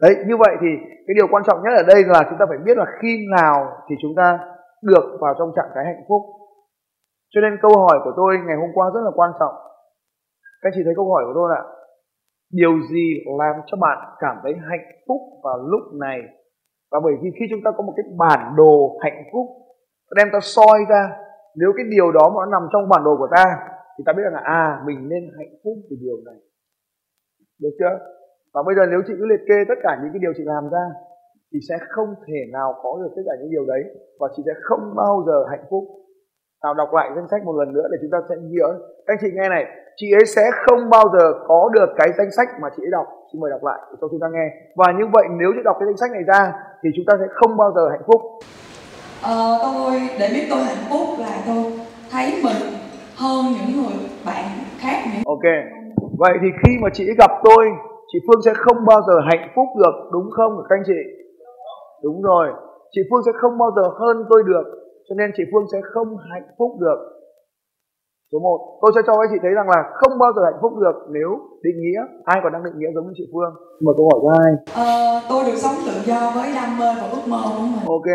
Đấy 0.02 0.16
như 0.28 0.38
vậy 0.38 0.56
thì 0.62 0.68
cái 1.08 1.14
điều 1.16 1.28
quan 1.32 1.44
trọng 1.44 1.64
nhất 1.64 1.74
ở 1.78 1.84
đây 1.94 2.04
là 2.08 2.24
chúng 2.30 2.40
ta 2.40 2.46
phải 2.50 2.58
biết 2.66 2.78
là 2.78 2.86
khi 3.02 3.26
nào 3.38 3.56
thì 3.90 3.96
chúng 4.02 4.16
ta 4.18 4.40
được 4.82 5.18
vào 5.22 5.34
trong 5.40 5.52
trạng 5.56 5.72
thái 5.76 5.86
hạnh 5.86 6.04
phúc. 6.10 6.22
Cho 7.30 7.42
nên 7.42 7.60
câu 7.62 7.72
hỏi 7.84 8.00
của 8.04 8.14
tôi 8.16 8.38
ngày 8.48 8.58
hôm 8.62 8.70
qua 8.74 8.90
rất 8.94 9.02
là 9.04 9.12
quan 9.16 9.32
trọng. 9.40 9.56
Các 10.62 10.70
chị 10.76 10.82
thấy 10.86 10.94
câu 10.96 11.12
hỏi 11.14 11.24
của 11.26 11.34
tôi 11.36 11.50
là 11.54 11.62
điều 12.60 12.74
gì 12.92 13.08
làm 13.40 13.56
cho 13.68 13.78
bạn 13.86 13.98
cảm 14.20 14.36
thấy 14.44 14.54
hạnh 14.70 14.88
phúc 15.08 15.22
vào 15.44 15.58
lúc 15.72 15.82
này? 16.06 16.20
Và 16.92 17.00
bởi 17.04 17.14
vì 17.22 17.30
khi 17.40 17.46
chúng 17.50 17.64
ta 17.66 17.72
có 17.78 17.84
một 17.84 17.94
cái 17.98 18.06
bản 18.18 18.54
đồ 18.58 18.98
hạnh 19.04 19.24
phúc 19.34 19.46
đem 20.18 20.28
ta 20.34 20.40
soi 20.42 20.80
ra, 20.90 21.04
nếu 21.56 21.70
cái 21.78 21.86
điều 21.96 22.12
đó 22.12 22.30
mà 22.30 22.40
nó 22.46 22.46
nằm 22.52 22.64
trong 22.72 22.90
bản 22.90 23.02
đồ 23.04 23.14
của 23.18 23.30
ta, 23.36 23.46
thì 23.98 24.02
ta 24.06 24.14
biết 24.14 24.24
rằng 24.24 24.34
là 24.34 24.44
à 24.44 24.82
mình 24.86 25.10
nên 25.12 25.24
hạnh 25.38 25.54
phúc 25.64 25.76
vì 25.90 25.98
điều 26.02 26.18
này. 26.26 26.40
Được 27.62 27.74
chưa? 27.80 27.94
Và 28.54 28.64
bây 28.68 28.76
giờ 28.76 28.84
nếu 28.92 29.02
chị 29.08 29.14
cứ 29.20 29.26
liệt 29.26 29.44
kê 29.50 29.58
tất 29.68 29.80
cả 29.84 29.92
những 30.02 30.12
cái 30.14 30.20
điều 30.20 30.34
chị 30.38 30.44
làm 30.46 30.70
ra, 30.70 30.86
thì 31.54 31.60
sẽ 31.70 31.76
không 31.90 32.10
thể 32.28 32.40
nào 32.52 32.70
có 32.84 33.00
được 33.02 33.12
tất 33.16 33.22
cả 33.26 33.34
những 33.40 33.52
điều 33.52 33.66
đấy, 33.66 33.84
và 34.20 34.28
chị 34.36 34.44
sẽ 34.46 34.54
không 34.68 34.84
bao 34.96 35.24
giờ 35.28 35.38
hạnh 35.52 35.66
phúc. 35.70 35.84
Nào 36.64 36.74
đọc 36.74 36.90
lại 36.94 37.10
danh 37.16 37.28
sách 37.32 37.42
một 37.46 37.56
lần 37.60 37.74
nữa 37.74 37.88
để 37.92 37.98
chúng 38.02 38.12
ta 38.12 38.20
sẽ 38.30 38.36
nhớ. 38.42 38.70
Các 39.06 39.14
anh 39.14 39.22
chị 39.22 39.28
nghe 39.34 39.50
này 39.50 39.66
chị 39.96 40.08
ấy 40.12 40.26
sẽ 40.26 40.42
không 40.66 40.90
bao 40.90 41.04
giờ 41.14 41.34
có 41.48 41.70
được 41.74 41.90
cái 41.98 42.10
danh 42.18 42.32
sách 42.38 42.48
mà 42.62 42.70
chị 42.76 42.84
ấy 42.84 42.92
đọc. 42.92 43.06
Xin 43.32 43.42
mời 43.42 43.52
đọc 43.52 43.64
lại 43.64 43.80
để 43.92 43.98
cho 44.02 44.08
chúng 44.12 44.20
ta 44.20 44.28
nghe. 44.34 44.46
Và 44.76 44.88
như 44.98 45.06
vậy 45.14 45.26
nếu 45.40 45.50
chị 45.56 45.62
đọc 45.64 45.76
cái 45.80 45.88
danh 45.88 45.98
sách 45.98 46.12
này 46.12 46.24
ra 46.24 46.54
thì 46.84 46.90
chúng 46.96 47.06
ta 47.08 47.14
sẽ 47.20 47.26
không 47.34 47.58
bao 47.58 47.72
giờ 47.76 47.90
hạnh 47.90 48.06
phúc. 48.08 48.22
Ờ, 49.24 49.60
tôi 49.64 49.92
để 50.20 50.30
biết 50.34 50.46
tôi 50.50 50.60
hạnh 50.60 50.86
phúc 50.90 51.08
là 51.20 51.34
tôi 51.48 51.64
thấy 52.12 52.26
mình 52.44 52.62
hơn 53.16 53.46
những 53.58 53.72
người 53.78 53.98
bạn 54.26 54.46
khác 54.82 54.98
những 55.06 55.24
ok. 55.26 55.48
Vậy 56.18 56.34
thì 56.42 56.48
khi 56.62 56.72
mà 56.82 56.90
chị 56.94 57.06
gặp 57.18 57.32
tôi 57.44 57.66
chị 58.14 58.20
Phương 58.28 58.42
sẽ 58.46 58.54
không 58.54 58.86
bao 58.86 59.02
giờ 59.08 59.14
hạnh 59.30 59.52
phúc 59.56 59.68
được 59.78 59.96
đúng 60.14 60.32
không 60.32 60.52
các 60.70 60.76
anh 60.76 60.84
chị? 60.86 61.02
Đúng 62.04 62.22
rồi. 62.22 62.48
Chị 62.92 63.02
Phương 63.10 63.22
sẽ 63.26 63.32
không 63.42 63.58
bao 63.58 63.72
giờ 63.76 63.84
hơn 64.00 64.26
tôi 64.30 64.44
được 64.48 64.66
cho 65.10 65.16
nên 65.16 65.32
chị 65.38 65.44
Phương 65.52 65.66
sẽ 65.72 65.78
không 65.94 66.18
hạnh 66.32 66.48
phúc 66.58 66.72
được 66.80 67.00
số 68.34 68.40
1 68.40 68.80
tôi 68.82 68.92
sẽ 68.96 69.02
cho 69.08 69.14
các 69.20 69.28
chị 69.32 69.40
thấy 69.42 69.54
rằng 69.60 69.70
là 69.74 69.80
không 70.00 70.14
bao 70.24 70.32
giờ 70.36 70.42
hạnh 70.46 70.60
phúc 70.62 70.72
được 70.84 70.98
nếu 71.18 71.30
định 71.66 71.78
nghĩa. 71.84 72.02
Ai 72.34 72.38
còn 72.44 72.54
đang 72.54 72.64
định 72.68 72.78
nghĩa 72.80 72.92
giống 72.96 73.06
như 73.08 73.14
chị 73.20 73.26
Phương? 73.34 73.54
Mà 73.86 73.92
câu 73.98 74.06
hỏi 74.10 74.20
thứ 74.22 74.30
hai 74.38 74.52
ờ, 74.84 74.92
tôi 75.32 75.42
được 75.48 75.58
sống 75.64 75.78
tự 75.88 75.96
do 76.10 76.20
với 76.36 76.48
đam 76.58 76.70
mê 76.80 76.90
và 77.00 77.06
ước 77.16 77.26
mơ 77.32 77.42
của 77.56 77.66
mình 77.74 77.86
ok. 77.98 78.10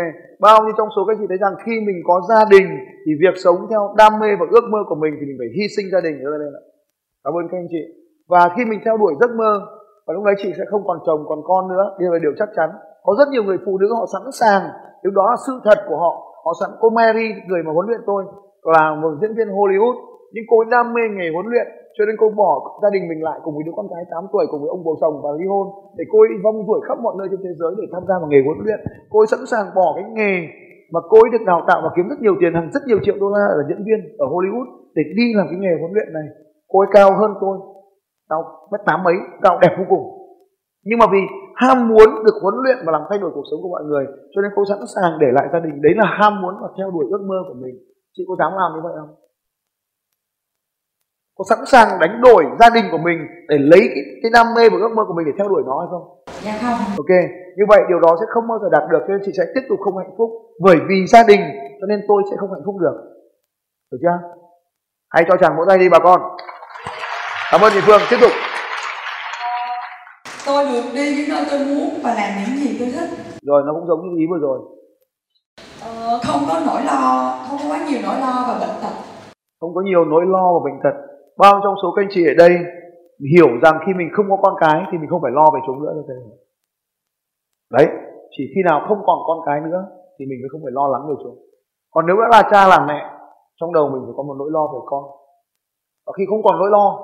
Bao 0.45 0.57
nhiêu 0.63 0.73
trong 0.77 0.89
số 0.95 1.01
các 1.07 1.15
chị 1.19 1.25
thấy 1.29 1.39
rằng 1.43 1.53
khi 1.63 1.75
mình 1.87 1.99
có 2.09 2.15
gia 2.29 2.41
đình 2.53 2.67
thì 3.03 3.11
việc 3.23 3.35
sống 3.43 3.57
theo 3.69 3.81
đam 4.01 4.13
mê 4.21 4.29
và 4.39 4.45
ước 4.55 4.65
mơ 4.73 4.79
của 4.89 4.99
mình 5.03 5.13
thì 5.17 5.23
mình 5.29 5.37
phải 5.41 5.51
hy 5.57 5.65
sinh 5.75 5.87
gia 5.93 6.01
đình. 6.05 6.15
Nhớ 6.21 6.31
lên 6.41 6.51
ạ 6.59 6.63
cảm 7.23 7.33
ơn 7.39 7.45
các 7.51 7.57
anh 7.61 7.69
chị. 7.73 7.83
Và 8.31 8.41
khi 8.53 8.61
mình 8.65 8.79
theo 8.85 8.95
đuổi 8.97 9.13
giấc 9.21 9.31
mơ 9.41 9.51
và 10.05 10.11
lúc 10.15 10.23
đấy 10.27 10.35
chị 10.41 10.49
sẽ 10.57 10.63
không 10.71 10.83
còn 10.87 10.97
chồng 11.07 11.21
còn 11.29 11.39
con 11.49 11.61
nữa. 11.73 11.85
Điều 11.99 12.11
là 12.13 12.19
điều 12.25 12.33
chắc 12.39 12.49
chắn. 12.57 12.69
Có 13.05 13.11
rất 13.19 13.27
nhiều 13.31 13.43
người 13.43 13.59
phụ 13.65 13.77
nữ 13.81 13.87
họ 13.99 14.05
sẵn 14.13 14.25
sàng. 14.39 14.63
Điều 15.03 15.13
đó 15.19 15.25
là 15.31 15.37
sự 15.47 15.53
thật 15.65 15.79
của 15.89 15.97
họ 16.03 16.13
họ 16.45 16.51
sẵn 16.59 16.69
cô 16.79 16.89
Mary 16.89 17.27
người 17.47 17.61
mà 17.65 17.71
huấn 17.71 17.87
luyện 17.87 18.01
tôi 18.05 18.23
là 18.63 18.95
một 19.01 19.11
diễn 19.21 19.35
viên 19.37 19.47
Hollywood 19.47 19.95
nhưng 20.33 20.45
cô 20.49 20.55
ấy 20.63 20.67
đam 20.73 20.85
mê 20.95 21.03
nghề 21.11 21.27
huấn 21.33 21.45
luyện, 21.51 21.67
cho 21.95 22.03
nên 22.05 22.15
cô 22.21 22.27
bỏ 22.41 22.51
gia 22.81 22.89
đình 22.95 23.03
mình 23.09 23.21
lại 23.27 23.37
cùng 23.43 23.53
với 23.55 23.63
đứa 23.65 23.75
con 23.75 23.87
gái 23.91 24.03
8 24.11 24.23
tuổi, 24.31 24.45
cùng 24.51 24.61
với 24.61 24.69
ông 24.75 24.83
bố 24.85 24.93
chồng 25.01 25.15
và 25.23 25.31
ly 25.39 25.45
hôn. 25.51 25.65
Để 25.97 26.03
cô 26.11 26.17
ấy 26.25 26.29
vong 26.45 26.57
ruổi 26.67 26.79
khắp 26.87 26.97
mọi 27.05 27.15
nơi 27.19 27.27
trên 27.31 27.41
thế 27.43 27.53
giới 27.59 27.71
để 27.79 27.85
tham 27.93 28.03
gia 28.07 28.15
vào 28.21 28.29
nghề 28.29 28.41
huấn 28.45 28.57
luyện. 28.65 28.79
Cô 29.11 29.17
ấy 29.23 29.27
sẵn 29.33 29.41
sàng 29.51 29.65
bỏ 29.77 29.87
cái 29.95 30.05
nghề 30.17 30.33
mà 30.93 30.99
cô 31.11 31.17
ấy 31.25 31.29
được 31.33 31.43
đào 31.51 31.61
tạo 31.67 31.79
và 31.83 31.89
kiếm 31.95 32.05
rất 32.11 32.19
nhiều 32.21 32.35
tiền, 32.39 32.53
hàng 32.53 32.69
rất 32.73 32.83
nhiều 32.87 32.99
triệu 33.03 33.15
đô 33.21 33.27
la 33.35 33.45
ở 33.59 33.61
diễn 33.69 33.81
viên 33.85 33.99
ở 34.23 34.25
Hollywood 34.33 34.67
để 34.95 35.03
đi 35.17 35.25
làm 35.37 35.45
cái 35.49 35.59
nghề 35.59 35.73
huấn 35.79 35.91
luyện 35.95 36.09
này. 36.13 36.27
Cô 36.71 36.79
ấy 36.79 36.89
cao 36.91 37.09
hơn 37.19 37.31
tôi, 37.41 37.55
cao 38.29 38.41
mét 38.71 38.81
tám 38.85 39.03
mấy, 39.03 39.15
cao 39.41 39.55
đẹp 39.61 39.73
vô 39.79 39.85
cùng. 39.89 40.05
Nhưng 40.87 40.99
mà 40.99 41.05
vì 41.13 41.21
ham 41.55 41.87
muốn 41.87 42.09
được 42.25 42.35
huấn 42.41 42.55
luyện 42.63 42.77
và 42.85 42.91
làm 42.91 43.01
thay 43.09 43.19
đổi 43.19 43.31
cuộc 43.33 43.47
sống 43.51 43.61
của 43.63 43.69
mọi 43.75 43.83
người, 43.83 44.05
cho 44.33 44.41
nên 44.41 44.51
cô 44.55 44.61
sẵn 44.69 44.81
sàng 44.95 45.11
để 45.19 45.27
lại 45.31 45.47
gia 45.53 45.59
đình. 45.59 45.81
Đấy 45.81 45.93
là 45.95 46.05
ham 46.19 46.41
muốn 46.41 46.53
và 46.61 46.69
theo 46.77 46.91
đuổi 46.91 47.05
ước 47.11 47.21
mơ 47.29 47.39
của 47.47 47.57
mình. 47.63 47.75
Chị 48.17 48.23
có 48.27 48.35
dám 48.39 48.51
làm 48.59 48.69
như 48.75 48.81
vậy 48.83 48.93
không? 48.99 49.11
Có 51.39 51.45
sẵn 51.49 51.59
sàng 51.65 51.99
đánh 51.99 52.21
đổi 52.21 52.43
gia 52.59 52.69
đình 52.69 52.85
của 52.91 52.97
mình 52.97 53.17
để 53.49 53.57
lấy 53.59 53.79
cái, 53.79 54.03
cái 54.21 54.31
đam 54.33 54.47
mê 54.55 54.69
và 54.69 54.77
ước 54.81 54.91
mơ 54.95 55.03
của 55.07 55.13
mình 55.13 55.25
để 55.25 55.31
theo 55.37 55.47
đuổi 55.47 55.63
nó 55.65 55.79
hay 55.79 55.87
không? 55.91 56.03
Dạ 56.45 56.53
không. 56.61 56.79
Ok 56.97 57.13
như 57.57 57.65
vậy 57.67 57.81
điều 57.89 57.99
đó 57.99 58.15
sẽ 58.19 58.25
không 58.33 58.47
bao 58.47 58.59
giờ 58.59 58.67
đạt 58.71 58.83
được 58.91 58.99
cho 59.07 59.13
nên 59.13 59.21
chị 59.25 59.31
sẽ 59.37 59.43
tiếp 59.55 59.61
tục 59.69 59.79
không 59.83 59.97
hạnh 59.97 60.13
phúc. 60.17 60.29
Bởi 60.59 60.77
vì 60.89 61.07
gia 61.07 61.23
đình 61.23 61.41
cho 61.81 61.87
nên 61.87 61.99
tôi 62.07 62.23
sẽ 62.29 62.35
không 62.39 62.51
hạnh 62.53 62.61
phúc 62.65 62.75
được. 62.79 62.95
Được 63.91 63.97
chưa? 64.01 64.17
Hãy 65.09 65.23
cho 65.27 65.35
chàng 65.41 65.57
vỗ 65.57 65.63
tay 65.67 65.77
đi 65.77 65.89
bà 65.89 65.99
con. 65.99 66.21
Cảm 67.51 67.61
ơn 67.61 67.71
chị 67.73 67.79
phương. 67.81 68.01
Tiếp 68.09 68.17
tục. 68.21 68.31
Tôi 70.45 70.65
được 70.65 70.83
đi 70.93 71.15
những 71.15 71.29
nơi 71.29 71.45
tôi 71.49 71.59
muốn 71.59 71.89
và 72.03 72.13
làm 72.13 72.29
những 72.39 72.57
gì 72.57 72.77
tôi 72.79 72.87
thích. 72.95 73.09
Rồi 73.41 73.63
nó 73.65 73.73
cũng 73.73 73.87
giống 73.87 74.01
như 74.01 74.19
ý 74.19 74.25
vừa 74.31 74.39
rồi. 74.41 74.59
Ờ, 75.83 76.19
không 76.27 76.41
có 76.47 76.61
nỗi 76.65 76.81
lo 76.85 77.35
không 77.49 77.57
có 77.63 77.69
quá 77.69 77.79
nhiều 77.89 77.99
nỗi 78.03 78.15
lo 78.21 78.45
và 78.47 78.53
bệnh 78.59 78.75
tật. 78.81 78.95
Không 79.61 79.75
có 79.75 79.81
nhiều 79.81 80.05
nỗi 80.05 80.23
lo 80.25 80.53
và 80.53 80.59
bệnh 80.65 80.79
tật 80.83 81.08
bao 81.39 81.59
trong 81.63 81.75
số 81.81 81.91
các 81.95 82.01
anh 82.01 82.09
chị 82.11 82.27
ở 82.27 82.33
đây 82.37 82.51
hiểu 83.33 83.47
rằng 83.63 83.79
khi 83.85 83.93
mình 83.93 84.09
không 84.13 84.25
có 84.29 84.37
con 84.43 84.53
cái 84.59 84.83
thì 84.91 84.97
mình 84.97 85.09
không 85.09 85.21
phải 85.21 85.31
lo 85.31 85.45
về 85.53 85.59
chúng 85.67 85.83
nữa 85.83 85.93
đấy 87.71 87.87
chỉ 88.37 88.43
khi 88.55 88.61
nào 88.65 88.85
không 88.87 88.97
còn 89.05 89.19
con 89.27 89.37
cái 89.45 89.61
nữa 89.61 89.85
thì 90.19 90.25
mình 90.25 90.39
mới 90.41 90.49
không 90.51 90.61
phải 90.63 90.71
lo 90.71 90.87
lắng 90.87 91.03
về 91.09 91.15
chúng. 91.23 91.37
Còn 91.91 92.05
nếu 92.05 92.15
đã 92.21 92.27
là 92.31 92.49
cha 92.51 92.67
làm 92.67 92.87
mẹ 92.87 93.01
trong 93.59 93.73
đầu 93.73 93.89
mình 93.89 94.01
phải 94.05 94.13
có 94.17 94.23
một 94.23 94.35
nỗi 94.39 94.49
lo 94.51 94.67
về 94.73 94.79
con. 94.85 95.03
Và 96.05 96.13
khi 96.17 96.23
không 96.29 96.43
còn 96.43 96.59
nỗi 96.59 96.69
lo 96.71 96.99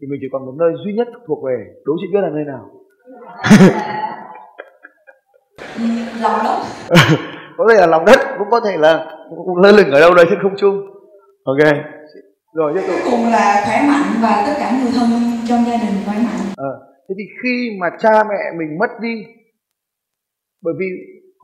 thì 0.00 0.06
mình 0.10 0.18
chỉ 0.22 0.28
còn 0.32 0.46
một 0.46 0.54
nơi 0.58 0.72
duy 0.84 0.92
nhất 0.92 1.08
thuộc 1.26 1.44
về 1.46 1.56
đố 1.84 1.92
chị 2.00 2.06
biết 2.12 2.20
là 2.22 2.28
nơi 2.28 2.44
nào? 2.44 2.70
Lòng 6.22 6.38
đất. 6.44 6.58
Có 7.56 7.66
thể 7.70 7.76
là 7.80 7.86
lòng 7.86 8.04
đất 8.04 8.18
cũng 8.38 8.50
có 8.50 8.60
thể 8.60 8.76
là 8.76 9.16
lơ 9.62 9.72
lửng 9.72 9.90
ở 9.90 10.00
đâu 10.00 10.14
đấy 10.14 10.26
trên 10.30 10.38
không 10.42 10.54
trung. 10.56 10.86
Ok 11.44 11.58
rồi 12.52 12.72
tiếp 12.74 12.84
tục. 12.88 12.96
Cùng 13.10 13.24
là 13.36 13.46
khỏe 13.66 13.78
mạnh 13.90 14.08
và 14.24 14.44
tất 14.46 14.54
cả 14.58 14.68
người 14.76 14.92
thân 14.96 15.08
trong 15.48 15.60
gia 15.68 15.76
đình 15.82 15.96
khỏe 16.06 16.16
mạnh. 16.26 16.40
À, 16.70 16.72
thế 17.04 17.12
thì 17.18 17.24
khi 17.42 17.56
mà 17.80 17.88
cha 18.02 18.24
mẹ 18.30 18.40
mình 18.58 18.78
mất 18.80 18.90
đi 19.00 19.14
bởi 20.64 20.74
vì 20.78 20.86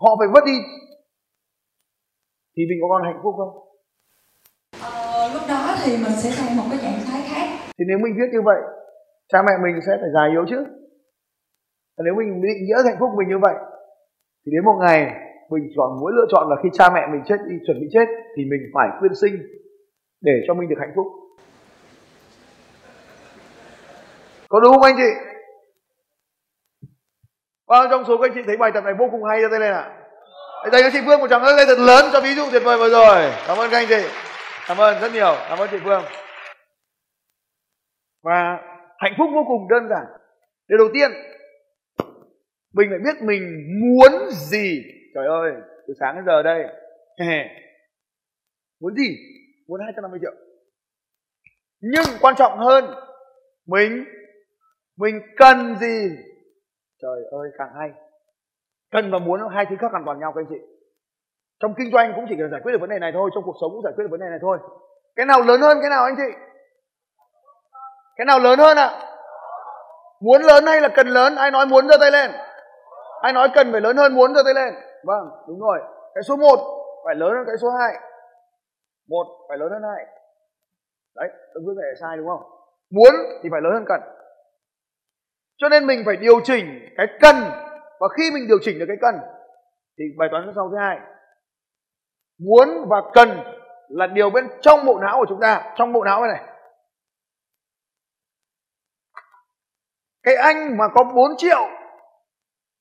họ 0.03 0.11
phải 0.19 0.29
mất 0.35 0.45
đi 0.47 0.59
thì 2.57 2.63
mình 2.69 2.79
có 2.83 2.87
còn 2.89 3.03
hạnh 3.09 3.21
phúc 3.23 3.35
không? 3.39 3.53
Ờ, 4.83 5.31
lúc 5.35 5.43
đó 5.49 5.77
thì 5.83 5.93
mình 5.93 6.15
sẽ 6.23 6.31
sang 6.31 6.57
một 6.57 6.67
cái 6.71 6.79
trạng 6.83 7.01
thái 7.07 7.21
khác. 7.31 7.47
Thì 7.79 7.85
nếu 7.89 7.99
mình 7.99 8.15
viết 8.19 8.31
như 8.33 8.43
vậy 8.45 8.61
cha 9.33 9.39
mẹ 9.47 9.55
mình 9.65 9.77
sẽ 9.87 9.93
phải 10.01 10.11
già 10.15 10.25
yếu 10.33 10.45
chứ. 10.51 10.61
Và 11.97 12.03
nếu 12.05 12.15
mình 12.19 12.29
định 12.43 12.61
nghĩa 12.65 12.79
hạnh 12.85 13.01
phúc 13.01 13.11
mình 13.19 13.29
như 13.29 13.39
vậy 13.47 13.55
thì 14.43 14.49
đến 14.55 14.65
một 14.65 14.79
ngày 14.85 14.99
mình 15.51 15.65
chọn 15.77 15.91
mỗi 16.01 16.13
lựa 16.17 16.27
chọn 16.33 16.45
là 16.51 16.57
khi 16.63 16.69
cha 16.73 16.91
mẹ 16.95 17.03
mình 17.13 17.23
chết 17.29 17.37
đi 17.51 17.57
chuẩn 17.67 17.81
bị 17.81 17.87
chết 17.93 18.07
thì 18.37 18.43
mình 18.53 18.63
phải 18.75 18.89
quyên 19.01 19.15
sinh 19.23 19.35
để 20.21 20.33
cho 20.47 20.55
mình 20.55 20.69
được 20.69 20.77
hạnh 20.81 20.93
phúc. 20.97 21.07
Có 24.49 24.61
đúng 24.61 24.73
không 24.73 24.83
anh 24.83 24.97
chị? 24.97 25.11
Bao 27.67 27.87
trong 27.91 28.05
số 28.09 28.19
các 28.19 28.31
anh 28.31 28.35
chị 28.35 28.41
thấy 28.47 28.57
bài 28.57 28.71
tập 28.75 28.85
này 28.85 28.95
vô 28.99 29.09
cùng 29.11 29.25
hay 29.25 29.39
cho 29.43 29.49
tay 29.51 29.61
lên 29.61 29.73
ạ. 29.73 29.81
À? 29.81 29.99
dành 30.73 30.83
cho 30.83 30.91
chị 30.93 30.99
Phương 31.07 31.21
một 31.21 31.31
tràng 31.31 31.43
lên 31.43 31.67
thật 31.67 31.79
lớn 31.79 32.11
cho 32.13 32.21
ví 32.21 32.35
dụ 32.35 32.43
tuyệt 32.53 32.63
vời 32.65 32.79
vừa 32.79 32.89
rồi. 32.89 33.33
Cảm 33.47 33.59
ơn 33.59 33.71
các 33.71 33.79
anh 33.79 33.87
chị. 33.89 34.09
Cảm 34.69 34.77
ơn 34.77 35.01
rất 35.01 35.13
nhiều. 35.13 35.35
Cảm 35.49 35.59
ơn 35.59 35.69
chị 35.71 35.77
Phương. 35.85 36.03
Và 38.23 38.59
hạnh 38.99 39.13
phúc 39.19 39.31
vô 39.35 39.45
cùng 39.49 39.69
đơn 39.69 39.89
giản. 39.89 40.05
Điều 40.69 40.79
đầu 40.79 40.89
tiên, 40.95 41.11
mình 42.75 42.89
phải 42.91 42.99
biết 42.99 43.23
mình 43.23 43.43
muốn 43.81 44.31
gì. 44.31 44.83
Trời 45.15 45.27
ơi, 45.27 45.53
từ 45.87 45.95
sáng 46.01 46.15
đến 46.15 46.25
giờ 46.27 46.43
đây. 46.43 46.65
Muốn 48.81 48.95
gì? 48.95 49.17
Muốn 49.69 49.81
250 49.81 50.21
triệu. 50.23 50.33
Nhưng 51.81 52.05
quan 52.21 52.35
trọng 52.37 52.59
hơn, 52.59 52.85
mình 53.67 54.05
mình 54.97 55.21
cần 55.37 55.77
gì? 55.77 56.09
Trời 57.03 57.21
ơi, 57.31 57.51
càng 57.59 57.69
hay. 57.79 57.91
Cần 58.91 59.11
và 59.11 59.19
muốn 59.19 59.41
hai 59.55 59.67
thứ 59.71 59.77
khác 59.81 59.91
hoàn 59.91 60.05
toàn 60.05 60.19
nhau, 60.21 60.33
các 60.35 60.41
anh 60.41 60.47
chị. 60.49 60.59
Trong 61.61 61.75
kinh 61.79 61.91
doanh 61.93 62.13
cũng 62.17 62.25
chỉ 62.29 62.35
cần 62.39 62.51
giải 62.51 62.61
quyết 62.63 62.73
được 62.73 62.81
vấn 62.81 62.91
đề 62.91 62.99
này 62.99 63.11
thôi, 63.15 63.31
trong 63.35 63.45
cuộc 63.45 63.57
sống 63.61 63.71
cũng 63.73 63.83
giải 63.85 63.93
quyết 63.97 64.05
được 64.05 64.11
vấn 64.11 64.21
đề 64.21 64.27
này 64.31 64.39
thôi. 64.43 64.59
Cái 65.17 65.27
nào 65.27 65.43
lớn 65.43 65.61
hơn, 65.61 65.79
cái 65.81 65.91
nào, 65.91 66.05
anh 66.05 66.15
chị? 66.17 66.39
Cái 68.17 68.25
nào 68.25 68.39
lớn 68.39 68.59
hơn 68.59 68.77
ạ? 68.77 68.87
À? 68.87 69.05
muốn 70.21 70.43
lớn 70.43 70.65
hay 70.67 70.81
là 70.81 70.89
cần 70.89 71.07
lớn? 71.07 71.37
Ai 71.37 71.51
nói 71.51 71.67
muốn 71.67 71.89
giơ 71.89 71.97
tay 72.01 72.11
lên? 72.11 72.31
Ai 73.23 73.33
nói 73.33 73.49
cần 73.55 73.73
phải 73.73 73.81
lớn 73.81 73.97
hơn, 73.97 74.15
muốn 74.15 74.35
giơ 74.35 74.43
tay 74.45 74.55
lên? 74.55 74.75
Vâng 75.05 75.29
đúng 75.49 75.61
rồi. 75.61 75.79
Cái 76.15 76.23
số 76.23 76.37
1 76.37 76.59
phải 77.05 77.15
lớn 77.15 77.33
hơn 77.37 77.45
cái 77.47 77.57
số 77.63 77.71
2 77.71 77.95
một 79.09 79.27
phải 79.49 79.59
lớn 79.59 79.69
hơn 79.73 79.83
hai. 79.83 80.07
Đấy 81.17 81.29
tôi 81.55 81.63
cứ 81.67 81.75
thể 81.77 82.01
sai 82.01 82.17
đúng 82.17 82.29
không? 82.29 82.43
Muốn 82.91 83.15
thì 83.43 83.49
phải 83.53 83.61
lớn 83.61 83.73
hơn 83.73 83.85
cần. 83.89 84.01
Cho 85.57 85.69
nên 85.69 85.87
mình 85.87 86.03
phải 86.07 86.17
điều 86.17 86.41
chỉnh 86.45 86.67
cái 86.97 87.07
cần 87.21 87.37
và 88.01 88.09
khi 88.17 88.31
mình 88.35 88.49
điều 88.49 88.59
chỉnh 88.63 88.79
được 88.79 88.85
cái 88.89 88.97
cần 89.01 89.15
thì 89.99 90.05
bài 90.19 90.29
toán 90.33 90.53
sau 90.55 90.71
thứ 90.71 90.77
hai. 90.77 90.99
Muốn 92.39 92.69
và 92.89 93.03
cần 93.15 93.29
là 93.89 94.07
điều 94.07 94.31
bên 94.31 94.49
trong 94.61 94.87
bộ 94.87 94.99
não 94.99 95.19
của 95.19 95.27
chúng 95.29 95.41
ta. 95.41 95.75
Trong 95.77 95.93
bộ 95.93 96.05
não 96.05 96.21
này, 96.21 96.31
này. 96.31 96.55
Cái 100.23 100.37
anh 100.37 100.77
mà 100.77 100.85
có 100.95 101.05
4 101.05 101.31
triệu 101.37 101.69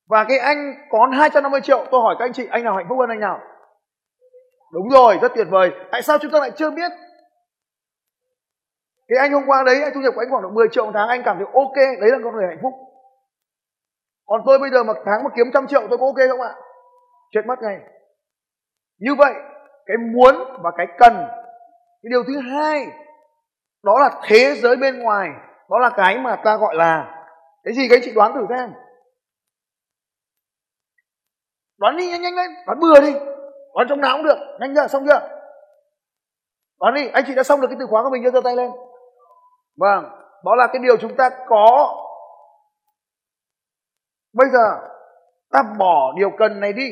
và 0.08 0.24
cái 0.28 0.38
anh 0.38 0.74
có 0.90 1.08
250 1.12 1.60
triệu 1.60 1.86
tôi 1.90 2.00
hỏi 2.00 2.16
các 2.18 2.24
anh 2.24 2.32
chị 2.32 2.48
anh 2.50 2.64
nào 2.64 2.74
hạnh 2.74 2.86
phúc 2.88 2.98
hơn 2.98 3.08
anh 3.08 3.20
nào 3.20 3.40
đúng 4.72 4.88
rồi, 4.88 5.18
rất 5.22 5.32
tuyệt 5.34 5.46
vời. 5.50 5.70
Tại 5.92 6.02
sao 6.02 6.18
chúng 6.18 6.30
ta 6.30 6.38
lại 6.38 6.50
chưa 6.56 6.70
biết? 6.70 6.92
Thì 9.10 9.16
anh 9.18 9.32
hôm 9.32 9.42
qua 9.46 9.62
đấy, 9.66 9.82
anh 9.82 9.92
thu 9.94 10.00
nhập 10.00 10.12
của 10.14 10.20
anh 10.20 10.30
khoảng 10.30 10.42
độ 10.42 10.48
10 10.48 10.68
triệu 10.70 10.84
một 10.86 10.92
tháng, 10.94 11.08
anh 11.08 11.22
cảm 11.24 11.36
thấy 11.36 11.46
ok, 11.54 11.76
đấy 11.76 12.10
là 12.10 12.18
con 12.24 12.34
người 12.34 12.46
hạnh 12.48 12.58
phúc. 12.62 12.72
Còn 14.26 14.40
tôi 14.46 14.58
bây 14.58 14.70
giờ 14.70 14.82
mà 14.82 14.92
tháng 15.06 15.24
mà 15.24 15.30
kiếm 15.36 15.46
trăm 15.54 15.66
triệu, 15.66 15.80
tôi 15.88 15.98
có 15.98 16.06
ok 16.06 16.28
không 16.28 16.40
ạ? 16.40 16.54
Chết 17.30 17.40
mất 17.46 17.62
ngay. 17.62 17.78
Như 18.98 19.14
vậy, 19.14 19.32
cái 19.86 19.96
muốn 19.96 20.34
và 20.62 20.70
cái 20.76 20.86
cần. 20.98 21.14
Cái 22.02 22.10
điều 22.10 22.24
thứ 22.26 22.38
hai, 22.38 22.86
đó 23.82 23.98
là 24.00 24.20
thế 24.24 24.54
giới 24.54 24.76
bên 24.76 24.98
ngoài. 24.98 25.28
Đó 25.70 25.78
là 25.78 25.90
cái 25.96 26.18
mà 26.18 26.36
ta 26.44 26.56
gọi 26.56 26.74
là, 26.74 27.24
cái 27.64 27.74
gì 27.74 27.88
các 27.88 27.96
anh 27.96 28.02
chị 28.04 28.12
đoán 28.14 28.32
thử 28.34 28.46
xem. 28.48 28.72
Đoán 31.78 31.96
đi, 31.96 32.10
nhanh 32.10 32.22
nhanh 32.22 32.34
lên 32.34 32.50
đoán 32.66 32.80
bừa 32.80 33.00
đi 33.00 33.14
bán 33.74 33.86
trong 33.88 34.00
não 34.00 34.16
cũng 34.16 34.26
được. 34.26 34.38
Nhanh 34.60 34.74
chưa? 34.74 34.86
Xong 34.86 35.04
chưa? 35.06 35.28
Đoán 36.80 36.94
đi, 36.94 37.08
anh 37.12 37.24
chị 37.26 37.34
đã 37.34 37.42
xong 37.42 37.60
được 37.60 37.66
cái 37.70 37.76
từ 37.80 37.86
khóa 37.86 38.02
của 38.04 38.10
mình 38.10 38.22
chưa 38.24 38.30
giơ 38.30 38.40
tay 38.44 38.56
lên. 38.56 38.70
Vâng 39.76 40.18
đó 40.44 40.54
là 40.54 40.66
cái 40.72 40.82
điều 40.82 40.96
chúng 40.96 41.16
ta 41.16 41.30
có. 41.46 41.94
Bây 44.32 44.48
giờ, 44.52 44.88
ta 45.50 45.62
bỏ 45.78 46.12
điều 46.16 46.30
cần 46.38 46.60
này 46.60 46.72
đi. 46.72 46.90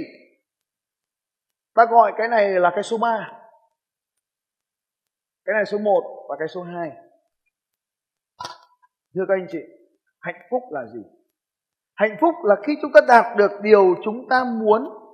Ta 1.75 1.85
gọi 1.91 2.12
cái 2.19 2.29
này 2.29 2.49
là 2.49 2.71
cái 2.75 2.83
số 2.83 2.99
3 2.99 3.33
cái 5.45 5.55
này 5.55 5.65
số 5.65 5.79
1 5.79 6.27
và 6.29 6.37
cái 6.39 6.49
số 6.49 6.62
2 6.62 6.93
thưa 9.15 9.25
các 9.29 9.35
anh 9.35 9.47
chị, 9.51 9.59
hạnh 10.21 10.47
phúc 10.51 10.62
là 10.71 10.85
gì? 10.95 11.01
Hạnh 11.95 12.17
phúc 12.21 12.35
là 12.45 12.57
khi 12.67 12.73
chúng 12.83 12.93
ta 12.93 13.01
đạt 13.09 13.37
được 13.37 13.51
điều 13.62 13.95
chúng 14.05 14.29
ta 14.29 14.45
muốn 14.45 15.06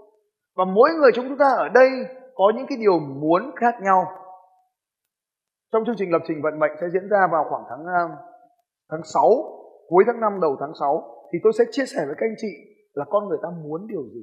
và 0.57 0.65
mỗi 0.65 0.91
người 1.01 1.11
chúng 1.15 1.39
ta 1.39 1.47
ở 1.57 1.69
đây 1.69 1.91
có 2.35 2.53
những 2.57 2.67
cái 2.69 2.79
điều 2.81 2.99
muốn 2.99 3.51
khác 3.57 3.75
nhau. 3.83 4.05
Trong 5.73 5.85
chương 5.87 5.97
trình 5.99 6.13
lập 6.13 6.23
trình 6.29 6.43
vận 6.43 6.59
mệnh 6.59 6.73
sẽ 6.81 6.87
diễn 6.93 7.09
ra 7.09 7.29
vào 7.33 7.45
khoảng 7.49 7.63
tháng 7.69 7.87
à, 7.87 8.03
tháng 8.91 9.01
6 9.05 9.23
cuối 9.89 10.05
tháng 10.07 10.21
5 10.21 10.41
đầu 10.41 10.57
tháng 10.61 10.73
6 10.81 11.23
thì 11.33 11.39
tôi 11.43 11.53
sẽ 11.59 11.65
chia 11.71 11.87
sẻ 11.87 12.07
với 12.07 12.15
các 12.19 12.27
anh 12.27 12.35
chị 12.39 12.53
là 12.93 13.05
con 13.11 13.29
người 13.29 13.39
ta 13.43 13.49
muốn 13.65 13.87
điều 13.87 14.05
gì. 14.15 14.23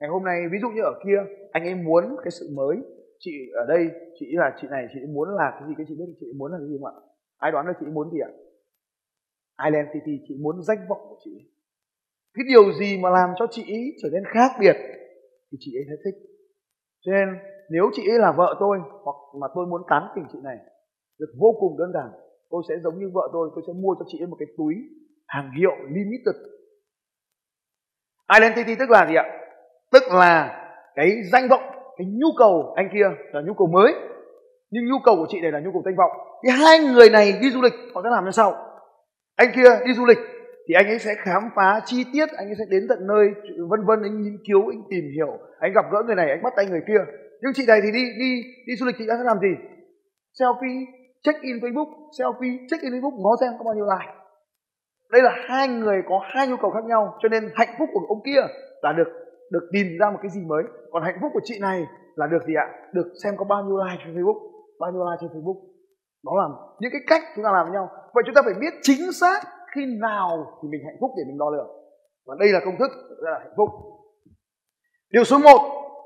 Ngày 0.00 0.10
hôm 0.10 0.24
nay, 0.24 0.36
ví 0.52 0.58
dụ 0.62 0.68
như 0.68 0.82
ở 0.82 0.92
kia, 1.04 1.18
anh 1.52 1.64
ấy 1.64 1.74
muốn 1.74 2.16
cái 2.24 2.30
sự 2.30 2.48
mới. 2.54 2.76
Chị 3.18 3.30
ở 3.54 3.66
đây, 3.68 3.88
chị 4.20 4.26
là 4.32 4.56
chị 4.60 4.68
này, 4.70 4.86
chị 4.94 5.00
muốn 5.14 5.28
là 5.28 5.50
cái 5.50 5.68
gì 5.68 5.74
cái 5.76 5.86
chị 5.88 5.94
biết 5.98 6.04
chị 6.20 6.26
muốn 6.36 6.52
là 6.52 6.58
cái 6.58 6.68
gì 6.68 6.76
không 6.80 6.94
ạ? 6.94 6.96
Ai 7.38 7.52
đoán 7.52 7.66
được 7.66 7.72
chị 7.80 7.86
muốn 7.86 8.10
gì 8.10 8.18
ạ? 8.20 8.30
Identity 9.68 10.24
chị 10.28 10.34
muốn 10.40 10.62
danh 10.62 10.78
vọng 10.88 11.00
của 11.08 11.16
chị. 11.24 11.50
Cái 12.34 12.44
điều 12.48 12.72
gì 12.72 12.98
mà 13.02 13.10
làm 13.10 13.30
cho 13.38 13.46
chị 13.50 13.94
trở 14.02 14.08
nên 14.12 14.24
khác 14.24 14.50
biệt? 14.60 14.76
Thì 15.54 15.58
chị 15.60 15.78
ấy 15.78 15.84
sẽ 15.88 15.96
thích. 16.04 16.16
Cho 17.04 17.12
nên, 17.12 17.28
nếu 17.70 17.90
chị 17.92 18.02
ấy 18.12 18.18
là 18.18 18.32
vợ 18.32 18.56
tôi, 18.60 18.78
hoặc 19.04 19.16
mà 19.40 19.46
tôi 19.54 19.66
muốn 19.66 19.82
tán 19.90 20.02
tỉnh 20.14 20.24
chị 20.32 20.38
này, 20.42 20.56
việc 21.20 21.30
vô 21.40 21.56
cùng 21.60 21.78
đơn 21.78 21.92
giản. 21.94 22.08
Tôi 22.50 22.62
sẽ 22.68 22.74
giống 22.84 22.98
như 22.98 23.10
vợ 23.14 23.28
tôi 23.32 23.50
tôi 23.54 23.64
sẽ 23.66 23.72
mua 23.72 23.94
cho 23.98 24.04
chị 24.08 24.22
ấy 24.22 24.26
một 24.26 24.36
cái 24.38 24.48
túi 24.56 24.74
hàng 25.26 25.50
hiệu 25.58 25.76
limited. 25.88 26.36
Identity 28.38 28.74
tức 28.78 28.90
là 28.90 29.06
gì 29.08 29.14
ạ? 29.14 29.24
Tức 29.92 30.02
là 30.08 30.60
cái 30.94 31.10
danh 31.32 31.48
vọng, 31.48 31.62
cái 31.96 32.06
nhu 32.06 32.28
cầu 32.38 32.72
anh 32.76 32.88
kia 32.92 33.06
là 33.32 33.40
nhu 33.46 33.54
cầu 33.54 33.66
mới, 33.66 33.92
nhưng 34.70 34.84
nhu 34.84 34.98
cầu 35.04 35.16
của 35.16 35.26
chị 35.28 35.40
này 35.40 35.52
là 35.52 35.60
nhu 35.60 35.72
cầu 35.72 35.82
danh 35.84 35.96
vọng. 35.96 36.10
Thì 36.42 36.50
hai 36.50 36.78
người 36.78 37.10
này 37.10 37.32
đi 37.42 37.50
du 37.50 37.62
lịch, 37.62 37.72
họ 37.94 38.00
sẽ 38.04 38.10
làm 38.10 38.24
như 38.24 38.30
sau. 38.30 38.52
Anh 39.36 39.48
kia 39.56 39.86
đi 39.86 39.94
du 39.94 40.04
lịch 40.06 40.18
thì 40.68 40.74
anh 40.74 40.86
ấy 40.86 40.98
sẽ 40.98 41.14
khám 41.14 41.42
phá 41.56 41.80
chi 41.84 42.04
tiết, 42.12 42.28
anh 42.36 42.46
ấy 42.48 42.54
sẽ 42.58 42.64
đến 42.70 42.86
tận 42.88 43.06
nơi, 43.06 43.26
vân 43.70 43.80
vân, 43.86 44.02
anh 44.02 44.22
nghiên 44.22 44.38
cứu, 44.48 44.62
anh 44.70 44.82
tìm 44.90 45.04
hiểu, 45.16 45.38
anh 45.60 45.72
gặp 45.72 45.84
gỡ 45.92 46.02
người 46.06 46.16
này, 46.16 46.30
anh 46.30 46.42
bắt 46.42 46.52
tay 46.56 46.66
người 46.66 46.82
kia. 46.88 47.02
Nhưng 47.42 47.52
chị 47.54 47.64
này 47.68 47.80
thì 47.82 47.90
đi 47.92 48.02
đi 48.18 48.30
đi 48.66 48.76
du 48.76 48.86
lịch, 48.86 48.96
chị 48.98 49.04
đã 49.08 49.14
sẽ 49.18 49.24
làm 49.24 49.38
gì? 49.38 49.52
Selfie, 50.38 50.84
check 51.22 51.40
in 51.42 51.56
facebook, 51.56 51.90
selfie, 52.18 52.56
check 52.70 52.82
in 52.82 52.92
facebook, 52.92 53.16
ngó 53.22 53.30
xem 53.40 53.52
có 53.58 53.64
bao 53.64 53.74
nhiêu 53.74 53.84
like. 53.84 54.12
Đây 55.12 55.22
là 55.22 55.32
hai 55.48 55.68
người 55.68 56.02
có 56.08 56.20
hai 56.34 56.48
nhu 56.48 56.56
cầu 56.56 56.70
khác 56.70 56.84
nhau, 56.84 57.18
cho 57.22 57.28
nên 57.28 57.42
hạnh 57.54 57.74
phúc 57.78 57.88
của 57.92 58.00
ông 58.08 58.22
kia 58.24 58.40
là 58.82 58.92
được 58.92 59.08
được 59.50 59.68
tìm 59.72 59.86
ra 60.00 60.10
một 60.10 60.18
cái 60.22 60.30
gì 60.30 60.40
mới. 60.46 60.62
Còn 60.92 61.02
hạnh 61.02 61.18
phúc 61.20 61.30
của 61.34 61.40
chị 61.44 61.58
này 61.60 61.86
là 62.14 62.26
được 62.26 62.42
gì 62.46 62.54
ạ? 62.54 62.66
Được 62.92 63.08
xem 63.22 63.34
có 63.36 63.44
bao 63.44 63.64
nhiêu 63.64 63.76
like 63.76 64.02
trên 64.04 64.14
facebook, 64.16 64.40
bao 64.80 64.92
nhiêu 64.92 65.04
like 65.10 65.18
trên 65.20 65.30
facebook. 65.30 65.60
Đó 66.26 66.32
là 66.40 66.46
những 66.80 66.92
cái 66.92 67.00
cách 67.06 67.22
chúng 67.34 67.44
ta 67.44 67.50
làm 67.52 67.66
với 67.66 67.72
nhau. 67.72 67.88
Vậy 68.14 68.22
chúng 68.26 68.34
ta 68.34 68.42
phải 68.44 68.54
biết 68.60 68.74
chính 68.82 69.12
xác 69.20 69.40
khi 69.74 69.80
nào 70.00 70.58
thì 70.62 70.68
mình 70.68 70.80
hạnh 70.84 70.96
phúc 71.00 71.10
để 71.16 71.22
mình 71.26 71.38
đo 71.38 71.50
lường. 71.50 71.68
Và 72.26 72.34
đây 72.40 72.48
là 72.52 72.60
công 72.64 72.78
thức 72.78 72.90
rất 73.22 73.30
là 73.30 73.38
hạnh 73.38 73.54
phúc. 73.56 73.68
Điều 75.10 75.24
số 75.24 75.38
1 75.38 75.50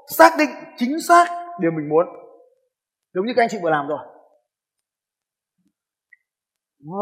xác 0.09 0.33
định 0.38 0.48
chính 0.76 1.00
xác 1.09 1.26
điều 1.61 1.70
mình 1.70 1.88
muốn. 1.88 2.07
Giống 3.14 3.26
như 3.26 3.33
các 3.37 3.42
anh 3.42 3.48
chị 3.48 3.59
vừa 3.62 3.70
làm 3.70 3.88
rồi. 3.88 4.07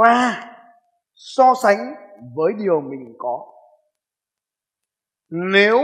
Và 0.00 0.42
so 1.14 1.54
sánh 1.62 1.76
với 2.36 2.52
điều 2.58 2.80
mình 2.80 3.14
có. 3.18 3.52
Nếu 5.30 5.78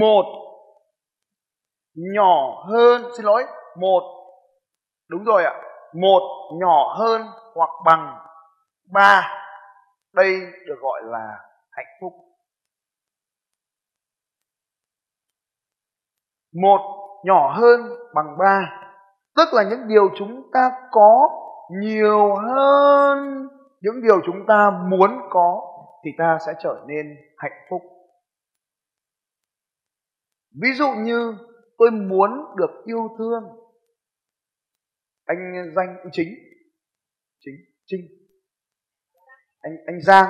một 0.00 0.24
nhỏ 1.94 2.64
hơn, 2.68 3.02
xin 3.16 3.26
lỗi, 3.26 3.44
một, 3.80 4.02
đúng 5.08 5.24
rồi 5.24 5.44
ạ, 5.44 5.62
một 5.94 6.22
nhỏ 6.60 6.94
hơn 6.98 7.22
hoặc 7.54 7.70
bằng 7.84 8.18
ba 8.92 9.30
đây 10.12 10.40
được 10.66 10.78
gọi 10.80 11.00
là 11.04 11.38
hạnh 11.70 11.86
phúc. 12.00 12.12
Một 16.52 16.80
nhỏ 17.24 17.54
hơn 17.56 17.80
bằng 18.14 18.36
ba 18.38 18.84
tức 19.36 19.48
là 19.52 19.62
những 19.70 19.88
điều 19.88 20.08
chúng 20.18 20.50
ta 20.52 20.70
có 20.90 21.28
nhiều 21.80 22.34
hơn. 22.34 23.48
Những 23.80 24.02
điều 24.02 24.20
chúng 24.26 24.46
ta 24.48 24.70
muốn 24.90 25.10
có 25.30 25.60
thì 26.04 26.10
ta 26.18 26.38
sẽ 26.46 26.52
trở 26.62 26.84
nên 26.88 27.06
hạnh 27.36 27.66
phúc. 27.70 27.82
Ví 30.62 30.68
dụ 30.74 30.86
như 30.98 31.34
tôi 31.78 31.90
muốn 31.90 32.30
được 32.56 32.82
yêu 32.84 33.08
thương. 33.18 33.42
Anh 35.24 35.72
danh 35.76 35.96
chính, 36.12 36.28
chính 37.40 37.54
chính. 37.86 38.00
trinh 38.08 38.23
anh 39.66 39.74
anh 39.86 40.00
giang. 40.00 40.28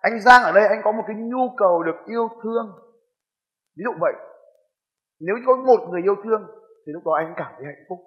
Anh 0.00 0.20
giang 0.20 0.42
ở 0.42 0.52
đây, 0.52 0.64
anh 0.68 0.80
có 0.84 0.92
một 0.92 1.04
cái 1.06 1.16
nhu 1.16 1.44
cầu 1.56 1.82
được 1.82 1.98
yêu 2.06 2.28
thương. 2.42 2.66
Ví 3.76 3.82
dụ 3.84 3.92
vậy, 4.00 4.14
nếu 5.20 5.36
có 5.46 5.56
một 5.56 5.80
người 5.90 6.02
yêu 6.02 6.16
thương, 6.24 6.42
thì 6.86 6.92
lúc 6.92 7.02
đó 7.06 7.12
anh 7.16 7.34
cảm 7.36 7.52
thấy 7.56 7.66
hạnh 7.66 7.84
phúc. 7.88 7.98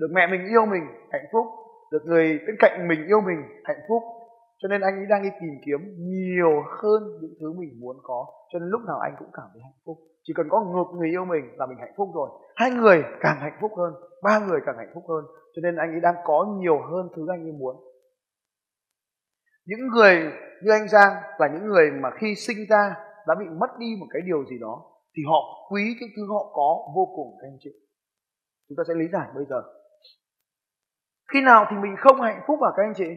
Được 0.00 0.10
mẹ 0.14 0.26
mình 0.30 0.46
yêu 0.48 0.66
mình, 0.66 0.84
hạnh 1.12 1.26
phúc. 1.32 1.46
Được 1.92 2.02
người 2.04 2.38
bên 2.46 2.56
cạnh 2.58 2.88
mình 2.88 3.06
yêu 3.06 3.20
mình, 3.20 3.40
hạnh 3.64 3.80
phúc. 3.88 4.02
Cho 4.58 4.68
nên 4.68 4.80
anh 4.80 4.96
ấy 4.96 5.06
đang 5.08 5.22
đi 5.22 5.30
tìm 5.40 5.54
kiếm 5.66 5.80
nhiều 5.98 6.62
hơn 6.82 7.02
những 7.20 7.34
thứ 7.40 7.52
mình 7.60 7.70
muốn 7.80 7.96
có. 8.02 8.26
Cho 8.52 8.58
nên 8.58 8.68
lúc 8.68 8.80
nào 8.86 8.98
anh 8.98 9.14
cũng 9.18 9.28
cảm 9.32 9.48
thấy 9.52 9.62
hạnh 9.62 9.80
phúc. 9.86 9.96
Chỉ 10.22 10.32
cần 10.36 10.46
có 10.50 10.60
ngược 10.60 10.98
người 10.98 11.08
yêu 11.08 11.24
mình 11.24 11.44
là 11.58 11.66
mình 11.66 11.78
hạnh 11.80 11.94
phúc 11.96 12.08
rồi. 12.14 12.30
Hai 12.56 12.70
người 12.70 13.04
càng 13.20 13.36
hạnh 13.40 13.58
phúc 13.60 13.72
hơn, 13.76 13.92
ba 14.22 14.38
người 14.38 14.60
càng 14.66 14.76
hạnh 14.78 14.90
phúc 14.94 15.04
hơn. 15.08 15.24
Cho 15.54 15.60
nên 15.62 15.76
anh 15.76 15.90
ấy 15.90 16.00
đang 16.00 16.14
có 16.24 16.46
nhiều 16.60 16.78
hơn 16.90 17.08
thứ 17.16 17.26
anh 17.28 17.42
ấy 17.42 17.52
muốn 17.52 17.76
những 19.70 19.88
người 19.88 20.32
như 20.62 20.70
anh 20.72 20.88
giang 20.88 21.12
là 21.38 21.48
những 21.52 21.66
người 21.66 21.90
mà 21.90 22.10
khi 22.20 22.34
sinh 22.34 22.66
ra 22.68 22.96
đã 23.26 23.34
bị 23.38 23.46
mất 23.60 23.78
đi 23.78 23.86
một 24.00 24.06
cái 24.10 24.22
điều 24.24 24.44
gì 24.44 24.58
đó, 24.60 24.82
thì 25.16 25.22
họ 25.26 25.68
quý 25.70 25.96
cái 26.00 26.08
thứ 26.16 26.22
họ 26.28 26.50
có 26.52 26.92
vô 26.94 27.12
cùng 27.16 27.38
các 27.40 27.46
anh 27.48 27.58
chị. 27.60 27.70
Chúng 28.68 28.76
ta 28.76 28.82
sẽ 28.88 28.94
lý 28.94 29.08
giải 29.12 29.28
bây 29.34 29.44
giờ. 29.50 29.62
Khi 31.32 31.40
nào 31.40 31.66
thì 31.70 31.76
mình 31.76 31.96
không 31.98 32.20
hạnh 32.20 32.42
phúc 32.46 32.58
à 32.62 32.70
các 32.76 32.82
anh 32.82 32.94
chị? 32.96 33.10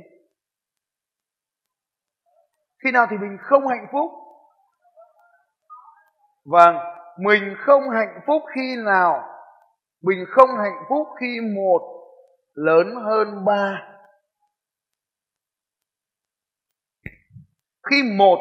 Khi 2.83 2.91
nào 2.91 3.07
thì 3.09 3.17
mình 3.17 3.37
không 3.41 3.67
hạnh 3.67 3.87
phúc? 3.91 4.11
Vâng 6.45 6.75
mình 7.19 7.55
không 7.57 7.89
hạnh 7.89 8.21
phúc 8.27 8.43
khi 8.55 8.75
nào? 8.85 9.23
Mình 10.01 10.25
không 10.27 10.49
hạnh 10.57 10.83
phúc 10.89 11.07
khi 11.19 11.39
một 11.55 11.81
lớn 12.53 12.95
hơn 12.95 13.45
ba. 13.45 13.92
Khi 17.93 18.09
một 18.17 18.37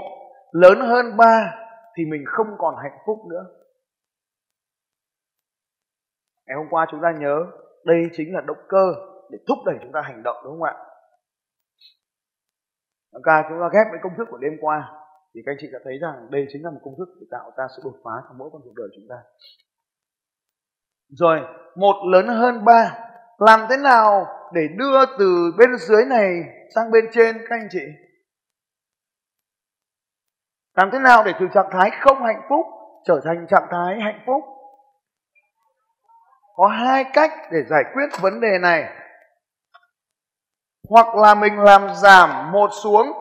lớn 0.53 0.79
hơn 0.81 1.17
ba 1.17 1.55
thì 1.97 2.05
mình 2.05 2.25
không 2.27 2.47
còn 2.59 2.75
hạnh 2.83 2.99
phúc 3.07 3.19
nữa. 3.31 3.47
Ngày 6.47 6.57
hôm 6.57 6.67
qua 6.71 6.87
chúng 6.91 7.01
ta 7.03 7.13
nhớ, 7.21 7.47
đây 7.85 8.03
chính 8.13 8.35
là 8.35 8.41
động 8.41 8.67
cơ 8.69 8.95
để 9.31 9.39
thúc 9.49 9.59
đẩy 9.67 9.77
chúng 9.83 9.93
ta 9.93 10.01
hành 10.05 10.23
động, 10.23 10.37
đúng 10.45 10.53
không 10.53 10.63
ạ? 10.63 10.75
Ca 13.25 13.43
chúng 13.49 13.59
ta 13.61 13.69
ghép 13.73 13.87
với 13.91 14.01
công 14.03 14.13
thức 14.19 14.29
của 14.31 14.39
đêm 14.39 14.53
qua 14.61 14.93
thì 15.35 15.41
các 15.47 15.53
anh 15.53 15.57
chị 15.61 15.69
đã 15.73 15.79
thấy 15.85 15.99
rằng 15.99 16.31
đây 16.31 16.47
chính 16.53 16.65
là 16.65 16.71
một 16.71 16.81
công 16.83 16.95
thức 16.99 17.09
để 17.21 17.27
tạo 17.31 17.53
ra 17.57 17.65
sự 17.77 17.83
đột 17.85 17.97
phá 18.05 18.11
trong 18.29 18.39
mỗi 18.39 18.51
con 18.53 18.63
cuộc 18.65 18.75
đời 18.77 18.89
chúng 18.95 19.05
ta. 19.09 19.17
Rồi, 21.09 21.41
một 21.77 21.97
lớn 22.13 22.27
hơn 22.27 22.65
ba, 22.65 22.99
làm 23.39 23.61
thế 23.71 23.77
nào 23.77 24.27
để 24.53 24.61
đưa 24.77 25.07
từ 25.19 25.53
bên 25.59 25.71
dưới 25.77 26.05
này 26.05 26.43
sang 26.75 26.91
bên 26.91 27.05
trên, 27.13 27.37
các 27.39 27.57
anh 27.57 27.69
chị? 27.71 27.83
Làm 30.75 30.91
thế 30.91 30.99
nào 30.99 31.23
để 31.25 31.33
từ 31.41 31.47
trạng 31.55 31.71
thái 31.71 31.91
không 32.01 32.23
hạnh 32.23 32.43
phúc 32.49 32.67
trở 33.05 33.21
thành 33.25 33.47
trạng 33.51 33.67
thái 33.71 34.01
hạnh 34.01 34.23
phúc? 34.27 34.45
Có 36.55 36.67
hai 36.67 37.05
cách 37.13 37.31
để 37.51 37.59
giải 37.71 37.83
quyết 37.95 38.21
vấn 38.21 38.41
đề 38.41 38.59
này. 38.59 38.93
Hoặc 40.89 41.15
là 41.15 41.35
mình 41.35 41.59
làm 41.59 41.95
giảm 41.95 42.53
một 42.53 42.71
xuống, 42.83 43.13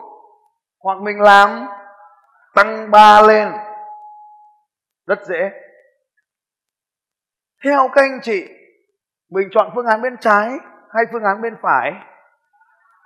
hoặc 0.80 0.98
mình 1.02 1.20
làm 1.20 1.66
tăng 2.54 2.90
ba 2.90 3.20
lên. 3.20 3.52
Rất 5.06 5.18
dễ. 5.26 5.50
Theo 7.64 7.88
các 7.94 8.02
anh 8.02 8.20
chị, 8.22 8.48
mình 9.30 9.48
chọn 9.50 9.70
phương 9.74 9.86
án 9.86 10.02
bên 10.02 10.16
trái 10.16 10.50
hay 10.94 11.04
phương 11.12 11.24
án 11.24 11.42
bên 11.42 11.56
phải? 11.62 11.92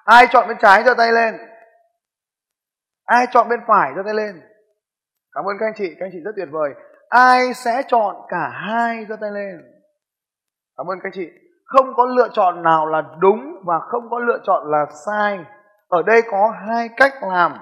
Ai 0.05 0.27
chọn 0.31 0.49
bên 0.49 0.57
trái 0.59 0.83
giơ 0.85 0.95
tay 0.95 1.13
lên? 1.13 1.56
Ai 3.07 3.27
chọn 3.31 3.49
bên 3.49 3.61
phải 3.66 3.92
giơ 3.97 4.03
tay 4.05 4.14
lên? 4.14 4.40
Cảm 5.33 5.45
ơn 5.45 5.57
các 5.61 5.66
anh 5.66 5.75
chị, 5.77 5.95
các 5.99 6.07
anh 6.07 6.11
chị 6.12 6.19
rất 6.25 6.33
tuyệt 6.37 6.49
vời. 6.51 6.71
Ai 7.09 7.55
sẽ 7.55 7.83
chọn 7.87 8.16
cả 8.29 8.49
hai 8.49 9.07
giơ 9.09 9.16
tay 9.21 9.31
lên? 9.31 9.62
Cảm 10.77 10.87
ơn 10.87 10.99
các 10.99 11.07
anh 11.07 11.12
chị. 11.14 11.31
Không 11.64 11.95
có 11.97 12.05
lựa 12.05 12.29
chọn 12.33 12.62
nào 12.62 12.87
là 12.87 13.03
đúng 13.19 13.62
và 13.64 13.79
không 13.79 14.11
có 14.11 14.19
lựa 14.19 14.38
chọn 14.45 14.71
là 14.71 14.87
sai. 15.07 15.38
Ở 15.88 16.03
đây 16.03 16.23
có 16.31 16.53
hai 16.66 16.88
cách 16.97 17.12
làm. 17.23 17.59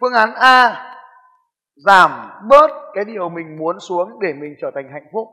Phương 0.00 0.12
án 0.12 0.34
a, 0.34 0.82
giảm 1.86 2.10
bớt 2.48 2.70
cái 2.94 3.04
điều 3.04 3.28
mình 3.28 3.58
muốn 3.58 3.80
xuống 3.80 4.18
để 4.20 4.32
mình 4.32 4.54
trở 4.60 4.70
thành 4.74 4.88
hạnh 4.92 5.06
phúc. 5.12 5.28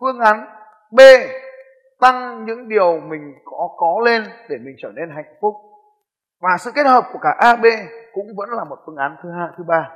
Phương 0.00 0.20
án 0.20 0.46
b, 0.90 1.00
tăng 2.00 2.44
những 2.44 2.68
điều 2.68 3.00
mình 3.00 3.34
có 3.44 3.68
có 3.76 4.00
lên 4.04 4.24
để 4.48 4.56
mình 4.56 4.74
trở 4.78 4.88
nên 4.94 5.10
hạnh 5.10 5.34
phúc. 5.40 5.54
Và 6.40 6.56
sự 6.58 6.70
kết 6.74 6.86
hợp 6.86 7.04
của 7.12 7.18
cả 7.22 7.34
a, 7.38 7.56
b 7.56 7.64
cũng 8.12 8.26
vẫn 8.36 8.50
là 8.50 8.64
một 8.64 8.78
phương 8.86 8.96
án 8.96 9.16
thứ 9.22 9.30
hai, 9.30 9.48
thứ 9.58 9.64
ba. 9.64 9.90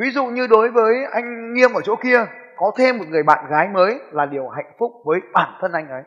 Ví 0.00 0.10
dụ 0.10 0.26
như 0.26 0.46
đối 0.46 0.70
với 0.70 0.94
anh 1.12 1.54
nghiêm 1.54 1.72
ở 1.72 1.80
chỗ 1.84 1.96
kia, 2.02 2.26
có 2.56 2.72
thêm 2.76 2.98
một 2.98 3.04
người 3.08 3.22
bạn 3.22 3.46
gái 3.50 3.68
mới 3.68 4.00
là 4.12 4.26
điều 4.26 4.48
hạnh 4.48 4.72
phúc 4.78 4.92
với 5.04 5.20
bản 5.32 5.58
thân 5.60 5.72
anh 5.72 5.88
ấy. 5.88 6.02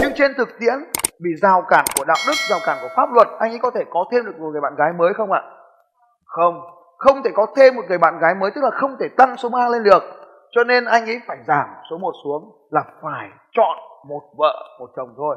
Nhưng 0.00 0.12
trên 0.14 0.34
thực 0.36 0.48
tiễn, 0.60 0.74
vì 1.24 1.30
rào 1.42 1.62
cản 1.68 1.84
của 1.98 2.04
đạo 2.04 2.16
đức, 2.26 2.34
rào 2.50 2.58
cản 2.66 2.78
của 2.82 2.88
pháp 2.96 3.12
luật, 3.12 3.28
anh 3.38 3.52
ấy 3.52 3.58
có 3.58 3.70
thể 3.70 3.84
có 3.90 4.04
thêm 4.12 4.24
được 4.24 4.38
một 4.38 4.48
người 4.52 4.60
bạn 4.60 4.74
gái 4.74 4.92
mới 4.92 5.14
không 5.14 5.32
ạ? 5.32 5.42
Không. 6.24 6.60
Không 6.98 7.22
thể 7.24 7.30
có 7.34 7.46
thêm 7.56 7.76
một 7.76 7.82
người 7.88 7.98
bạn 7.98 8.18
gái 8.18 8.34
mới, 8.34 8.50
tức 8.54 8.64
là 8.64 8.70
không 8.70 8.96
thể 9.00 9.08
tăng 9.16 9.36
số 9.36 9.48
3 9.48 9.68
lên 9.68 9.82
được. 9.82 10.02
Cho 10.50 10.64
nên 10.64 10.84
anh 10.84 11.06
ấy 11.06 11.20
phải 11.26 11.38
giảm 11.46 11.68
số 11.90 11.98
1 11.98 12.12
xuống 12.24 12.68
là 12.70 12.84
phải 13.02 13.28
chọn 13.52 13.78
một 14.08 14.22
vợ, 14.38 14.54
một 14.80 14.90
chồng 14.96 15.14
thôi. 15.16 15.36